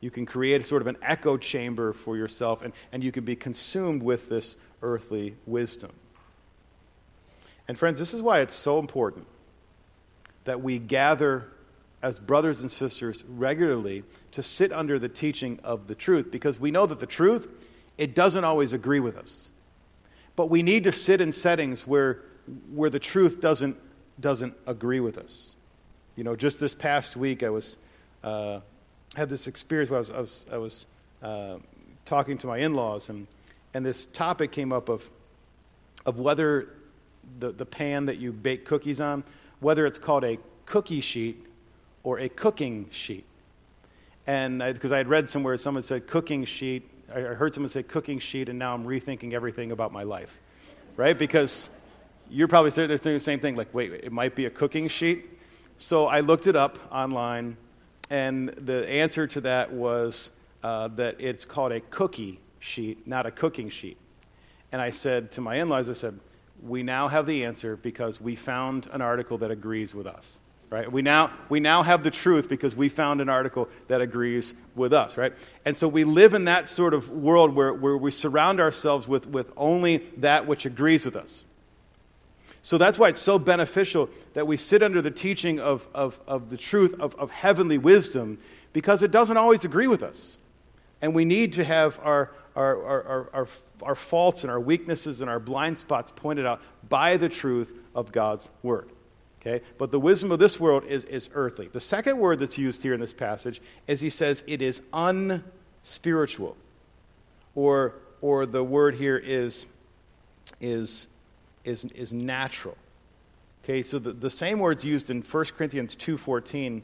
[0.00, 3.36] You can create sort of an echo chamber for yourself, and, and you can be
[3.36, 5.92] consumed with this earthly wisdom.
[7.68, 9.26] And, friends, this is why it's so important
[10.44, 11.48] that we gather
[12.02, 16.70] as brothers and sisters regularly to sit under the teaching of the truth because we
[16.70, 17.48] know that the truth
[17.98, 19.50] it doesn't always agree with us
[20.36, 22.22] but we need to sit in settings where
[22.72, 23.76] where the truth doesn't
[24.20, 25.56] doesn't agree with us
[26.14, 27.76] you know just this past week i was
[28.22, 28.60] uh,
[29.14, 30.86] had this experience where i was i was, I was
[31.22, 31.58] uh,
[32.04, 33.26] talking to my in-laws and
[33.76, 35.10] and this topic came up of,
[36.06, 36.70] of whether
[37.40, 39.22] the, the pan that you bake cookies on,
[39.60, 41.44] whether it's called a cookie sheet
[42.02, 43.26] or a cooking sheet.
[44.26, 47.82] And because I, I, had read somewhere someone said cooking sheet, I heard someone say
[47.82, 50.40] cooking sheet, and now I'm rethinking everything about my life,
[50.96, 51.16] right?
[51.18, 51.68] Because
[52.30, 55.26] you're probably thinking the same thing, like, wait, it might be a cooking sheet.
[55.76, 57.58] So I looked it up online,
[58.10, 60.30] and the answer to that was
[60.62, 63.96] uh, that it's called a cookie sheet, not a cooking sheet.
[64.72, 66.18] And I said to my in laws, I said,
[66.62, 70.40] we now have the answer because we found an article that agrees with us.
[70.68, 70.90] Right?
[70.90, 74.92] We now, we now have the truth because we found an article that agrees with
[74.92, 75.32] us, right?
[75.64, 79.28] And so we live in that sort of world where, where we surround ourselves with,
[79.28, 81.44] with only that which agrees with us.
[82.66, 86.50] So that's why it's so beneficial that we sit under the teaching of, of, of
[86.50, 88.38] the truth of, of heavenly wisdom
[88.72, 90.36] because it doesn't always agree with us.
[91.00, 93.48] And we need to have our, our, our, our,
[93.82, 98.10] our faults and our weaknesses and our blind spots pointed out by the truth of
[98.10, 98.90] God's word.
[99.40, 99.64] Okay?
[99.78, 101.68] But the wisdom of this world is, is earthly.
[101.68, 106.56] The second word that's used here in this passage is he says it is unspiritual.
[107.54, 109.66] Or, or the word here is,
[110.60, 111.06] is,
[111.66, 112.76] is, is natural.
[113.64, 116.82] Okay, so the, the same word's used in 1 Corinthians 2.14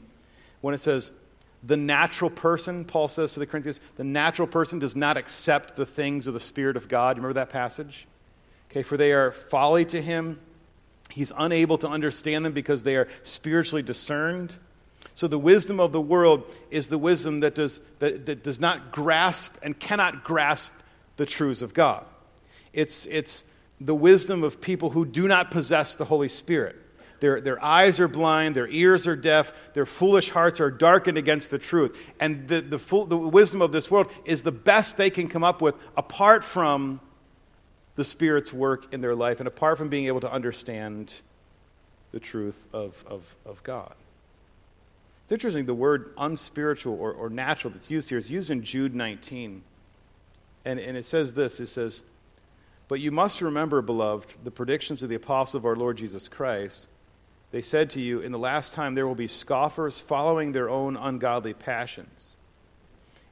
[0.61, 1.11] when it says,
[1.65, 5.85] the natural person, Paul says to the Corinthians, the natural person does not accept the
[5.85, 7.17] things of the Spirit of God.
[7.17, 8.05] Remember that passage?
[8.69, 10.39] Okay, for they are folly to him.
[11.09, 14.55] He's unable to understand them because they are spiritually discerned.
[15.13, 18.91] So the wisdom of the world is the wisdom that does, that, that does not
[18.91, 20.73] grasp and cannot grasp
[21.15, 22.05] the truths of God.
[22.73, 23.45] It's, it's
[23.83, 26.77] the wisdom of people who do not possess the Holy Spirit.
[27.19, 31.51] their, their eyes are blind, their ears are deaf, their foolish hearts are darkened against
[31.51, 32.01] the truth.
[32.19, 35.43] And the, the, full, the wisdom of this world is the best they can come
[35.43, 36.99] up with apart from
[37.95, 41.13] the Spirit's work in their life and apart from being able to understand
[42.11, 43.93] the truth of, of, of God.
[45.23, 48.95] It's interesting, the word unspiritual or, or natural that's used here is used in Jude
[48.95, 49.61] 19.
[50.65, 52.03] And, and it says this it says,
[52.93, 56.85] But you must remember, beloved, the predictions of the apostle of our Lord Jesus Christ.
[57.49, 60.95] They said to you, In the last time there will be scoffers following their own
[60.95, 62.35] ungodly passions.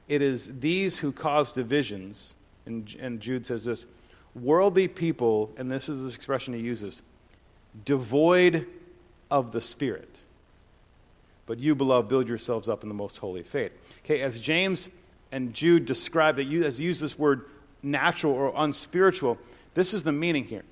[0.08, 2.34] It is these who cause divisions.
[2.66, 3.86] And, and Jude says this
[4.34, 7.00] worldly people, and this is the expression he uses,
[7.84, 8.66] devoid
[9.30, 10.22] of the Spirit.
[11.46, 13.70] But you, beloved, build yourselves up in the most holy faith.
[14.04, 14.88] Okay, as James
[15.30, 17.44] and Jude describe that, you, as use this word
[17.82, 19.38] natural or unspiritual,
[19.74, 20.64] this is the meaning here.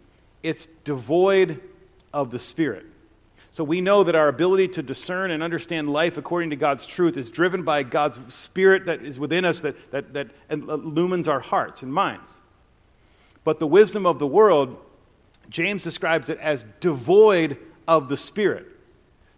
[0.43, 1.61] It's devoid
[2.13, 2.87] of the Spirit.
[3.51, 7.17] So we know that our ability to discern and understand life according to God's truth
[7.17, 11.83] is driven by God's Spirit that is within us that, that, that illumines our hearts
[11.83, 12.41] and minds.
[13.43, 14.77] But the wisdom of the world,
[15.49, 18.67] James describes it as devoid of the Spirit.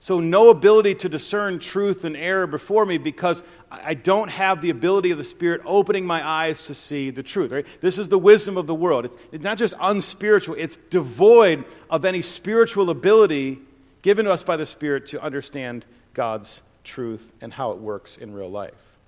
[0.03, 4.71] So, no ability to discern truth and error before me because I don't have the
[4.71, 7.53] ability of the Spirit opening my eyes to see the truth.
[7.53, 7.65] Right?
[7.81, 9.05] This is the wisdom of the world.
[9.05, 13.61] It's, it's not just unspiritual, it's devoid of any spiritual ability
[14.03, 15.85] given to us by the Spirit to understand
[16.15, 18.99] God's truth and how it works in real life.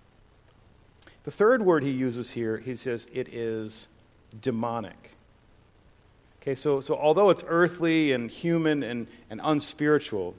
[1.25, 3.89] The third word he uses here, he says it is
[4.41, 5.11] demonic.
[6.41, 10.37] Okay, so, so although it's earthly and human and, and unspiritual,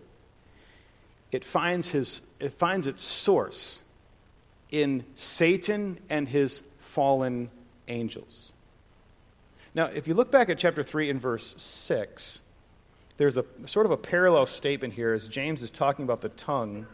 [1.36, 3.82] it finds, his, it finds its source
[4.72, 7.50] in Satan and his fallen
[7.90, 8.54] angels.
[9.74, 12.40] Now, if you look back at chapter 3 and verse 6,
[13.18, 16.88] there's a sort of a parallel statement here as James is talking about the tongue.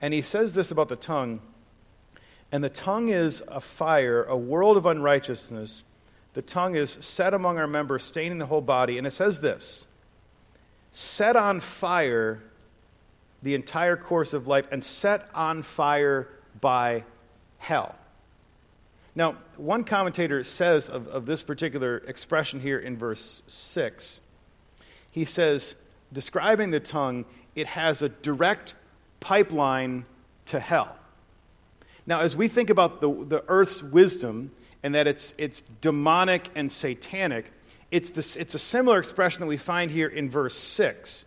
[0.00, 1.40] And he says this about the tongue
[2.50, 5.84] And the tongue is a fire, a world of unrighteousness.
[6.32, 8.96] The tongue is set among our members, staining the whole body.
[8.96, 9.86] And it says this
[10.92, 12.40] set on fire
[13.42, 16.28] the entire course of life and set on fire
[16.60, 17.04] by
[17.58, 17.94] hell.
[19.14, 24.20] Now, one commentator says of, of this particular expression here in verse 6,
[25.10, 25.74] he says,
[26.12, 27.24] describing the tongue,
[27.54, 28.74] it has a direct
[29.20, 30.04] pipeline
[30.46, 30.96] to hell.
[32.06, 36.70] Now, as we think about the, the earth's wisdom and that it's, it's demonic and
[36.70, 37.52] satanic,
[37.90, 41.24] it's, this, it's a similar expression that we find here in verse 6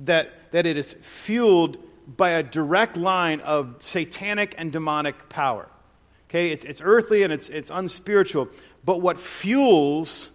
[0.00, 1.78] that, that it is fueled
[2.16, 5.68] by a direct line of satanic and demonic power.
[6.28, 8.48] Okay, it's, it's earthly and it's, it's unspiritual.
[8.84, 10.30] But what fuels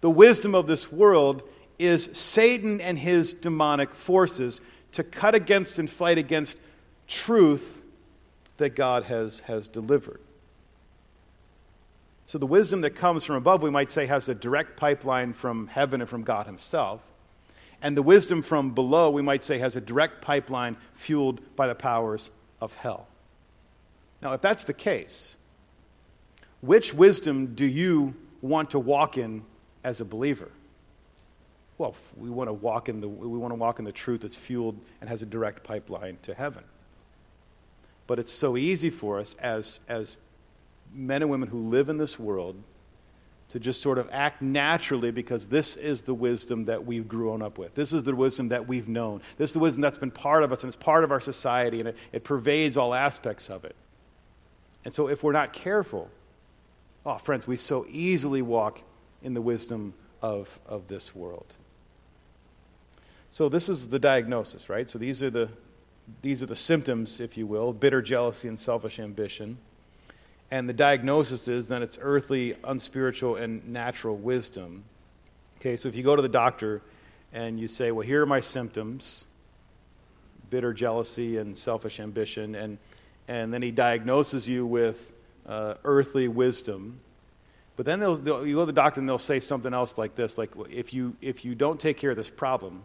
[0.00, 1.42] the wisdom of this world
[1.78, 4.60] is Satan and his demonic forces
[4.92, 6.60] to cut against and fight against
[7.06, 7.82] truth
[8.56, 10.20] that God has, has delivered.
[12.26, 15.68] So the wisdom that comes from above, we might say, has a direct pipeline from
[15.68, 17.00] heaven and from God Himself.
[17.80, 21.74] And the wisdom from below, we might say, has a direct pipeline fueled by the
[21.74, 23.06] powers of hell.
[24.20, 25.36] Now, if that's the case,
[26.60, 29.44] which wisdom do you want to walk in
[29.84, 30.50] as a believer?
[31.76, 34.34] Well, we want to walk in the, we want to walk in the truth that's
[34.34, 36.64] fueled and has a direct pipeline to heaven.
[38.08, 40.16] But it's so easy for us as, as
[40.92, 42.56] men and women who live in this world
[43.50, 47.56] to just sort of act naturally because this is the wisdom that we've grown up
[47.56, 47.74] with.
[47.74, 49.22] This is the wisdom that we've known.
[49.38, 51.80] This is the wisdom that's been part of us and it's part of our society
[51.80, 53.74] and it, it pervades all aspects of it.
[54.84, 56.10] And so if we're not careful,
[57.06, 58.82] oh, friends, we so easily walk
[59.22, 61.46] in the wisdom of, of this world.
[63.30, 64.88] So this is the diagnosis, right?
[64.88, 65.48] So these are the,
[66.20, 69.58] these are the symptoms, if you will, bitter jealousy and selfish ambition
[70.50, 74.84] and the diagnosis is then it's earthly, unspiritual, and natural wisdom.
[75.60, 76.82] Okay, so if you go to the doctor
[77.32, 79.26] and you say, Well, here are my symptoms
[80.50, 82.78] bitter jealousy and selfish ambition, and,
[83.26, 85.12] and then he diagnoses you with
[85.46, 87.00] uh, earthly wisdom.
[87.76, 90.14] But then they'll, they'll, you go to the doctor and they'll say something else like
[90.14, 92.82] this like, if you, if you don't take care of this problem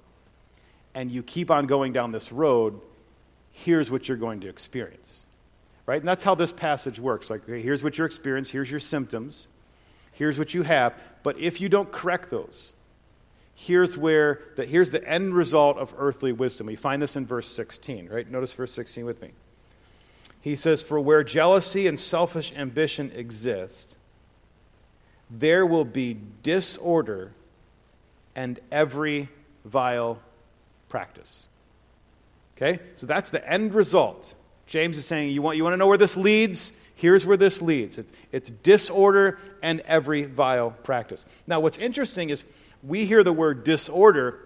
[0.94, 2.80] and you keep on going down this road,
[3.52, 5.26] here's what you're going to experience
[5.86, 6.00] right?
[6.00, 7.30] And that's how this passage works.
[7.30, 9.48] Like, okay, here's what your experience, here's your symptoms,
[10.14, 10.94] here's what you have.
[11.24, 12.74] But if you don't correct those,
[13.56, 16.68] here's where the, here's the end result of earthly wisdom.
[16.68, 18.30] We find this in verse 16, right?
[18.30, 19.32] Notice verse 16 with me.
[20.42, 23.98] He says, For where jealousy and selfish ambition exist,
[25.30, 27.32] there will be disorder
[28.36, 29.30] and every
[29.64, 30.20] vile
[30.90, 31.48] practice.
[32.58, 32.82] Okay?
[32.96, 34.36] So that's the end result.
[34.74, 36.74] James is saying, you want, you want to know where this leads?
[36.96, 41.28] Here's where this leads it's, it's disorder and every vile practice.
[41.46, 42.44] Now, what's interesting is
[42.82, 44.40] we hear the word disorder,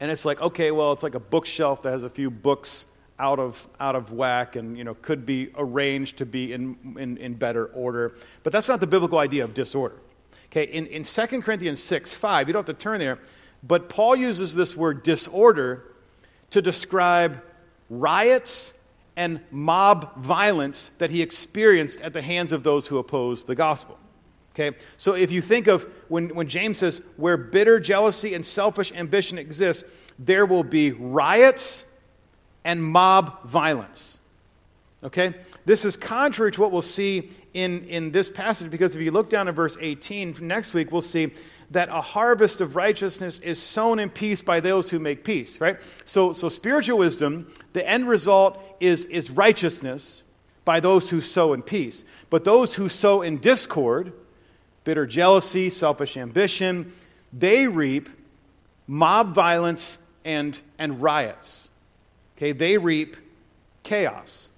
[0.00, 2.86] and it's like, okay, well, it's like a bookshelf that has a few books
[3.20, 7.16] out of, out of whack and you know, could be arranged to be in, in,
[7.18, 8.16] in better order.
[8.42, 10.00] But that's not the biblical idea of disorder.
[10.46, 13.20] Okay, in, in 2 Corinthians 6 5, you don't have to turn there,
[13.62, 15.94] but Paul uses this word disorder
[16.50, 17.40] to describe
[17.88, 18.74] riots
[19.18, 23.98] and mob violence that he experienced at the hands of those who oppose the gospel.
[24.54, 24.76] Okay?
[24.96, 29.36] So if you think of when, when James says, where bitter jealousy and selfish ambition
[29.36, 29.84] exist,
[30.20, 31.84] there will be riots
[32.64, 34.20] and mob violence.
[35.02, 35.34] Okay?
[35.64, 39.28] This is contrary to what we'll see in, in this passage because if you look
[39.28, 41.32] down at verse 18, next week we'll see
[41.70, 45.78] that a harvest of righteousness is sown in peace by those who make peace, right?
[46.04, 50.22] So, so spiritual wisdom, the end result is, is righteousness
[50.64, 52.04] by those who sow in peace.
[52.30, 54.12] But those who sow in discord,
[54.84, 56.92] bitter jealousy, selfish ambition,
[57.32, 58.08] they reap
[58.86, 61.68] mob violence and, and riots.
[62.36, 63.16] Okay, they reap
[63.82, 64.50] chaos.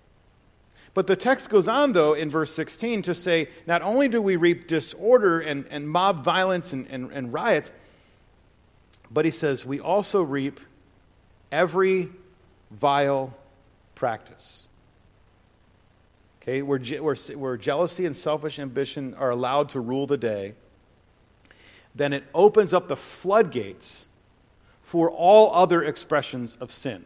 [0.93, 4.37] But the text goes on, though, in verse 16 to say not only do we
[4.37, 7.71] reap disorder and, and mob violence and, and, and riots,
[9.11, 10.61] but he says we also reap
[11.53, 12.09] every
[12.71, 13.35] vile
[13.95, 14.69] practice.
[16.43, 20.55] Okay, where, where, where jealousy and selfish ambition are allowed to rule the day,
[21.95, 24.09] then it opens up the floodgates
[24.83, 27.05] for all other expressions of sin.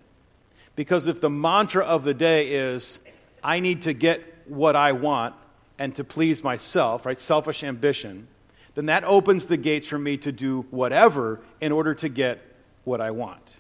[0.77, 3.01] Because if the mantra of the day is,
[3.45, 5.35] I need to get what I want
[5.79, 7.19] and to please myself, right?
[7.19, 8.27] Selfish ambition,
[8.75, 12.41] then that opens the gates for me to do whatever in order to get
[12.85, 13.57] what I want.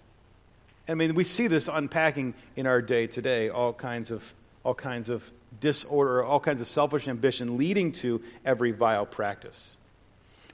[0.88, 5.08] I mean, we see this unpacking in our day today, all kinds of, all kinds
[5.08, 5.30] of
[5.60, 9.76] disorder, all kinds of selfish ambition leading to every vile practice.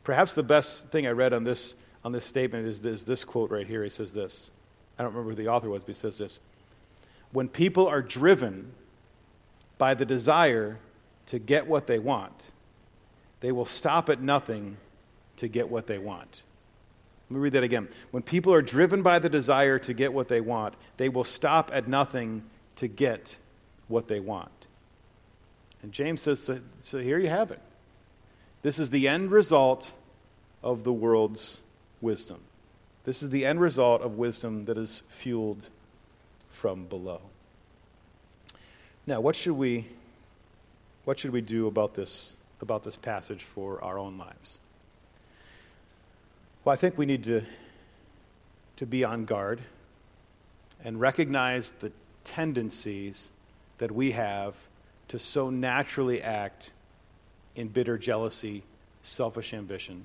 [0.05, 1.74] Perhaps the best thing I read on this,
[2.05, 3.83] on this statement is this, this quote right here.
[3.83, 4.51] He says this.
[4.99, 6.39] I don't remember who the author was, but he says this.
[7.33, 8.72] When people are driven
[9.81, 10.78] by the desire
[11.26, 12.53] to get what they want,
[13.41, 14.76] they will stop at nothing
[15.37, 16.43] to get what they want.
[17.31, 17.89] Let me read that again.
[18.11, 21.70] When people are driven by the desire to get what they want, they will stop
[21.72, 22.43] at nothing
[22.76, 23.39] to get
[23.89, 24.51] what they want.
[25.83, 27.61] And James says, so, so here you have it.
[28.61, 29.95] This is the end result
[30.62, 31.62] of the world's
[32.03, 32.41] wisdom.
[33.05, 35.70] This is the end result of wisdom that is fueled
[36.51, 37.22] from below.
[39.11, 39.89] Now, what should we,
[41.05, 44.61] what should we do about this, about this passage for our own lives?
[46.65, 47.43] Well, I think we need to,
[48.77, 49.63] to be on guard
[50.85, 51.91] and recognize the
[52.23, 53.33] tendencies
[53.79, 54.55] that we have
[55.09, 56.71] to so naturally act
[57.57, 58.63] in bitter jealousy,
[59.03, 60.05] selfish ambition.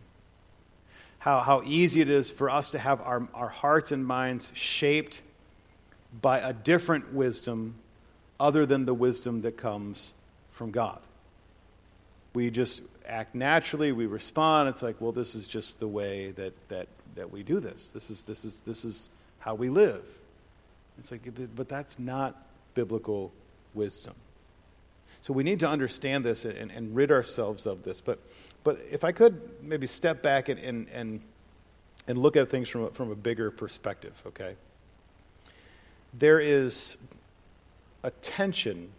[1.20, 5.22] How, how easy it is for us to have our, our hearts and minds shaped
[6.24, 7.76] by a different wisdom
[8.40, 10.14] other than the wisdom that comes
[10.52, 11.00] from God.
[12.34, 14.70] We just act naturally, we respond.
[14.70, 17.92] It's like, well, this is just the way that, that, that we do this.
[17.92, 19.10] This is, this, is, this is
[19.40, 20.04] how we live.
[20.98, 21.22] It's like,
[21.56, 22.36] but that's not
[22.74, 23.32] biblical
[23.74, 24.16] wisdom.
[25.22, 28.00] So we need to understand this and, and rid ourselves of this.
[28.00, 28.20] But,
[28.64, 31.22] but if I could maybe step back and, and, and,
[32.08, 34.56] and look at things from a, from a bigger perspective, okay?
[36.14, 36.98] There is
[38.06, 38.92] a tension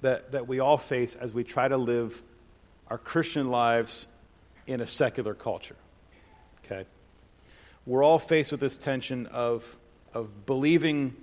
[0.00, 2.20] that, that we all face as we try to live
[2.88, 4.08] our Christian lives
[4.66, 5.76] in a secular culture.
[6.64, 6.84] Okay?
[7.86, 9.78] We're all faced with this tension of,
[10.12, 11.16] of believing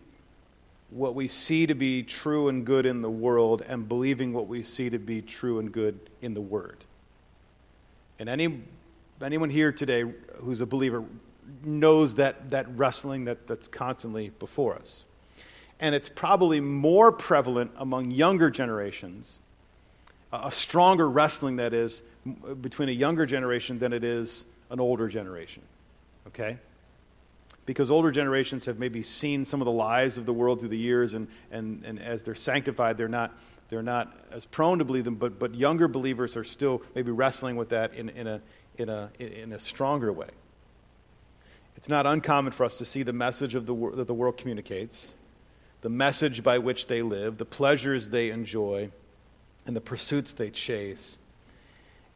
[0.90, 4.64] what we see to be true and good in the world and believing what we
[4.64, 6.78] see to be true and good in the Word.
[8.20, 8.62] And any,
[9.22, 10.06] anyone here today
[10.38, 11.04] who's a believer
[11.62, 15.04] knows that, that wrestling that, that's constantly before us
[15.80, 19.40] and it's probably more prevalent among younger generations,
[20.32, 22.04] a stronger wrestling that is
[22.62, 25.64] between a younger generation than it is an older generation.
[26.28, 26.58] Okay?
[27.66, 30.78] Because older generations have maybe seen some of the lies of the world through the
[30.78, 33.32] years, and, and, and as they're sanctified, they're not,
[33.70, 37.56] they're not as prone to believe them, but, but younger believers are still maybe wrestling
[37.56, 38.42] with that in, in, a,
[38.78, 40.30] in, a, in a stronger way.
[41.78, 45.14] It's not uncommon for us to see the message of the, that the world communicates
[45.82, 48.90] the message by which they live, the pleasures they enjoy,
[49.66, 51.18] and the pursuits they chase,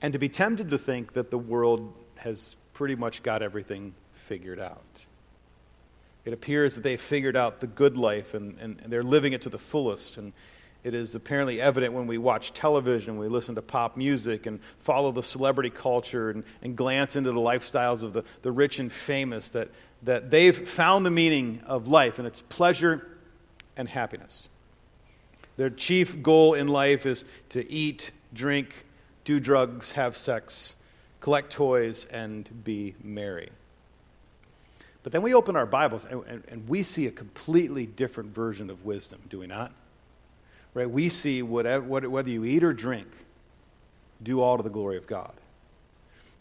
[0.01, 4.59] and to be tempted to think that the world has pretty much got everything figured
[4.59, 5.05] out.
[6.25, 9.41] It appears that they've figured out the good life and, and, and they're living it
[9.41, 10.17] to the fullest.
[10.17, 10.31] And
[10.83, 15.11] it is apparently evident when we watch television, we listen to pop music, and follow
[15.11, 19.49] the celebrity culture and, and glance into the lifestyles of the, the rich and famous
[19.49, 19.69] that,
[20.03, 23.07] that they've found the meaning of life, and it's pleasure
[23.77, 24.49] and happiness.
[25.57, 28.85] Their chief goal in life is to eat, drink,
[29.23, 30.75] do drugs, have sex,
[31.19, 33.49] collect toys, and be merry.
[35.03, 38.69] But then we open our Bibles and, and, and, we see a completely different version
[38.69, 39.73] of wisdom, do we not?
[40.73, 40.89] Right?
[40.89, 43.07] We see whatever, whether you eat or drink,
[44.23, 45.33] do all to the glory of God.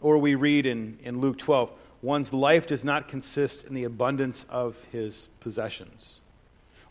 [0.01, 1.71] Or we read in, in Luke 12,
[2.01, 6.21] one's life does not consist in the abundance of his possessions.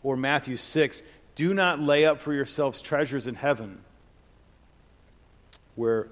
[0.03, 1.01] Or Matthew 6,
[1.35, 3.79] do not lay up for yourselves treasures in heaven
[5.75, 6.07] where,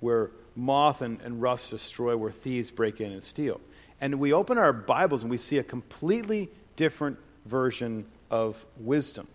[0.00, 3.60] where moth and, and rust destroy, where thieves break in and steal.
[4.00, 9.28] And we open our Bibles and we see a completely different version of wisdom.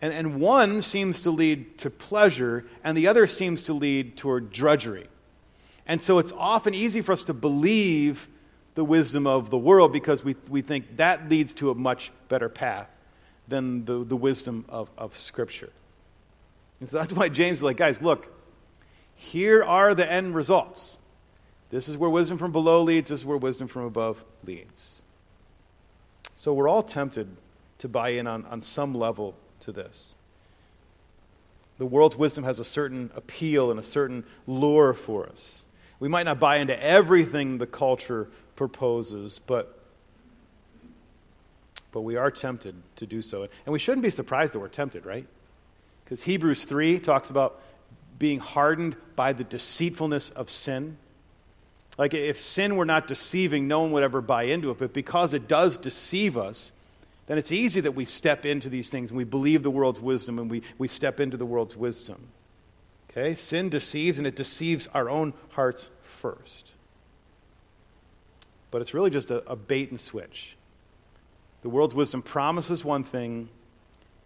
[0.00, 4.52] And, and one seems to lead to pleasure, and the other seems to lead toward
[4.52, 5.08] drudgery.
[5.86, 8.28] And so it's often easy for us to believe
[8.74, 12.50] the wisdom of the world because we, we think that leads to a much better
[12.50, 12.90] path
[13.48, 15.70] than the, the wisdom of, of Scripture.
[16.80, 18.32] And so that's why James is like, guys, look,
[19.14, 20.98] here are the end results.
[21.70, 25.02] This is where wisdom from below leads, this is where wisdom from above leads.
[26.36, 27.28] So we're all tempted
[27.78, 30.16] to buy in on, on some level to this.
[31.78, 35.64] The world's wisdom has a certain appeal and a certain lure for us.
[35.98, 39.78] We might not buy into everything the culture proposes, but,
[41.96, 43.44] but we are tempted to do so.
[43.44, 45.26] And we shouldn't be surprised that we're tempted, right?
[46.04, 47.58] Because Hebrews 3 talks about
[48.18, 50.98] being hardened by the deceitfulness of sin.
[51.96, 54.76] Like if sin were not deceiving, no one would ever buy into it.
[54.76, 56.70] But because it does deceive us,
[57.28, 60.38] then it's easy that we step into these things and we believe the world's wisdom
[60.38, 62.28] and we, we step into the world's wisdom.
[63.10, 63.34] Okay?
[63.34, 66.74] Sin deceives and it deceives our own hearts first.
[68.70, 70.55] But it's really just a, a bait and switch.
[71.66, 73.48] The world's wisdom promises one thing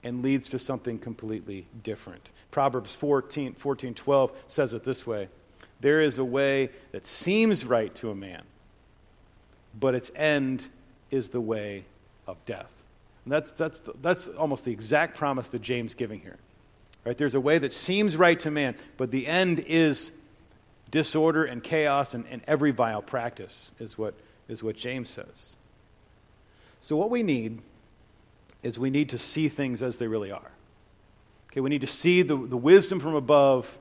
[0.04, 2.28] and leads to something completely different.
[2.50, 5.30] Proverbs 14, 14 12 says it this way
[5.80, 8.42] There is a way that seems right to a man,
[9.80, 10.68] but its end
[11.10, 11.86] is the way
[12.26, 12.70] of death.
[13.24, 16.36] And that's, that's, that's almost the exact promise that James giving here.
[17.06, 17.16] Right?
[17.16, 20.12] There's a way that seems right to man, but the end is
[20.90, 24.12] disorder and chaos and, and every vile practice, is what,
[24.46, 25.56] is what James says.
[26.80, 27.60] So, what we need
[28.62, 30.50] is we need to see things as they really are.
[31.50, 33.78] Okay, we need to see the, the wisdom from above.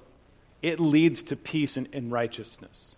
[0.61, 2.95] It leads to peace and, and righteousness.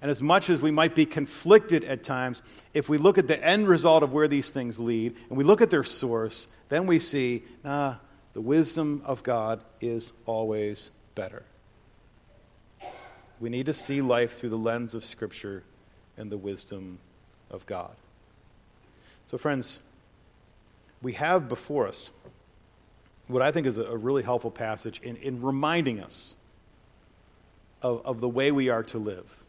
[0.00, 2.42] And as much as we might be conflicted at times,
[2.74, 5.62] if we look at the end result of where these things lead and we look
[5.62, 7.98] at their source, then we see, ah,
[8.34, 11.44] the wisdom of God is always better.
[13.40, 15.64] We need to see life through the lens of Scripture
[16.16, 16.98] and the wisdom
[17.50, 17.94] of God.
[19.24, 19.80] So, friends,
[21.02, 22.10] we have before us
[23.26, 26.34] what I think is a really helpful passage in, in reminding us
[27.80, 29.42] of, of the way we are to live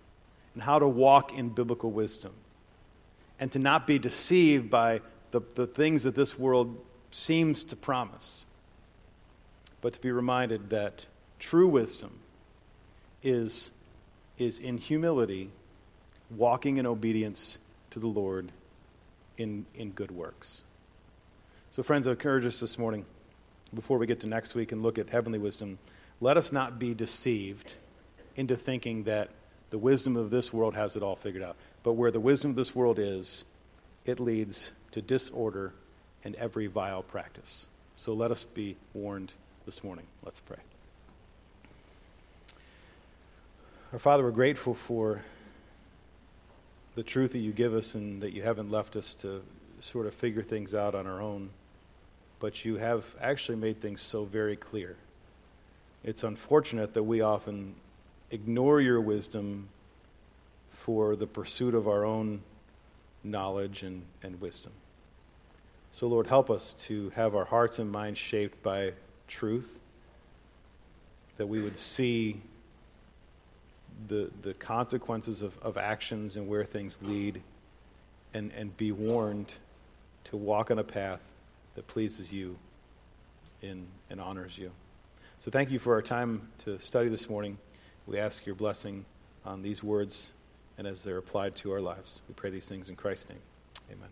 [0.53, 2.31] and how to walk in biblical wisdom
[3.39, 5.01] and to not be deceived by
[5.31, 6.77] the, the things that this world
[7.11, 8.45] seems to promise,
[9.81, 11.05] but to be reminded that
[11.37, 12.19] true wisdom
[13.23, 13.71] is,
[14.37, 15.49] is in humility,
[16.29, 17.59] walking in obedience
[17.91, 18.51] to the Lord
[19.37, 20.63] in, in good works.
[21.71, 23.05] So, friends, I encourage us this morning,
[23.73, 25.77] before we get to next week and look at heavenly wisdom,
[26.21, 27.75] let us not be deceived
[28.35, 29.29] into thinking that
[29.69, 31.55] the wisdom of this world has it all figured out.
[31.83, 33.43] But where the wisdom of this world is,
[34.05, 35.73] it leads to disorder
[36.23, 37.67] and every vile practice.
[37.95, 39.33] So let us be warned
[39.65, 40.05] this morning.
[40.23, 40.57] Let's pray.
[43.91, 45.23] Our Father, we're grateful for
[46.95, 49.41] the truth that you give us and that you haven't left us to
[49.81, 51.49] sort of figure things out on our own,
[52.39, 54.95] but you have actually made things so very clear.
[56.03, 57.75] It's unfortunate that we often
[58.31, 59.67] ignore your wisdom
[60.71, 62.41] for the pursuit of our own
[63.23, 64.71] knowledge and, and wisdom.
[65.91, 68.93] So, Lord, help us to have our hearts and minds shaped by
[69.27, 69.79] truth,
[71.37, 72.41] that we would see
[74.07, 77.41] the, the consequences of, of actions and where things lead,
[78.33, 79.53] and, and be warned
[80.25, 81.21] to walk on a path
[81.75, 82.57] that pleases you
[83.61, 84.71] and, and honors you.
[85.39, 87.57] So, thank you for our time to study this morning.
[88.07, 89.05] We ask your blessing
[89.45, 90.31] on these words
[90.77, 92.21] and as they're applied to our lives.
[92.27, 93.39] We pray these things in Christ's name.
[93.91, 94.09] Amen.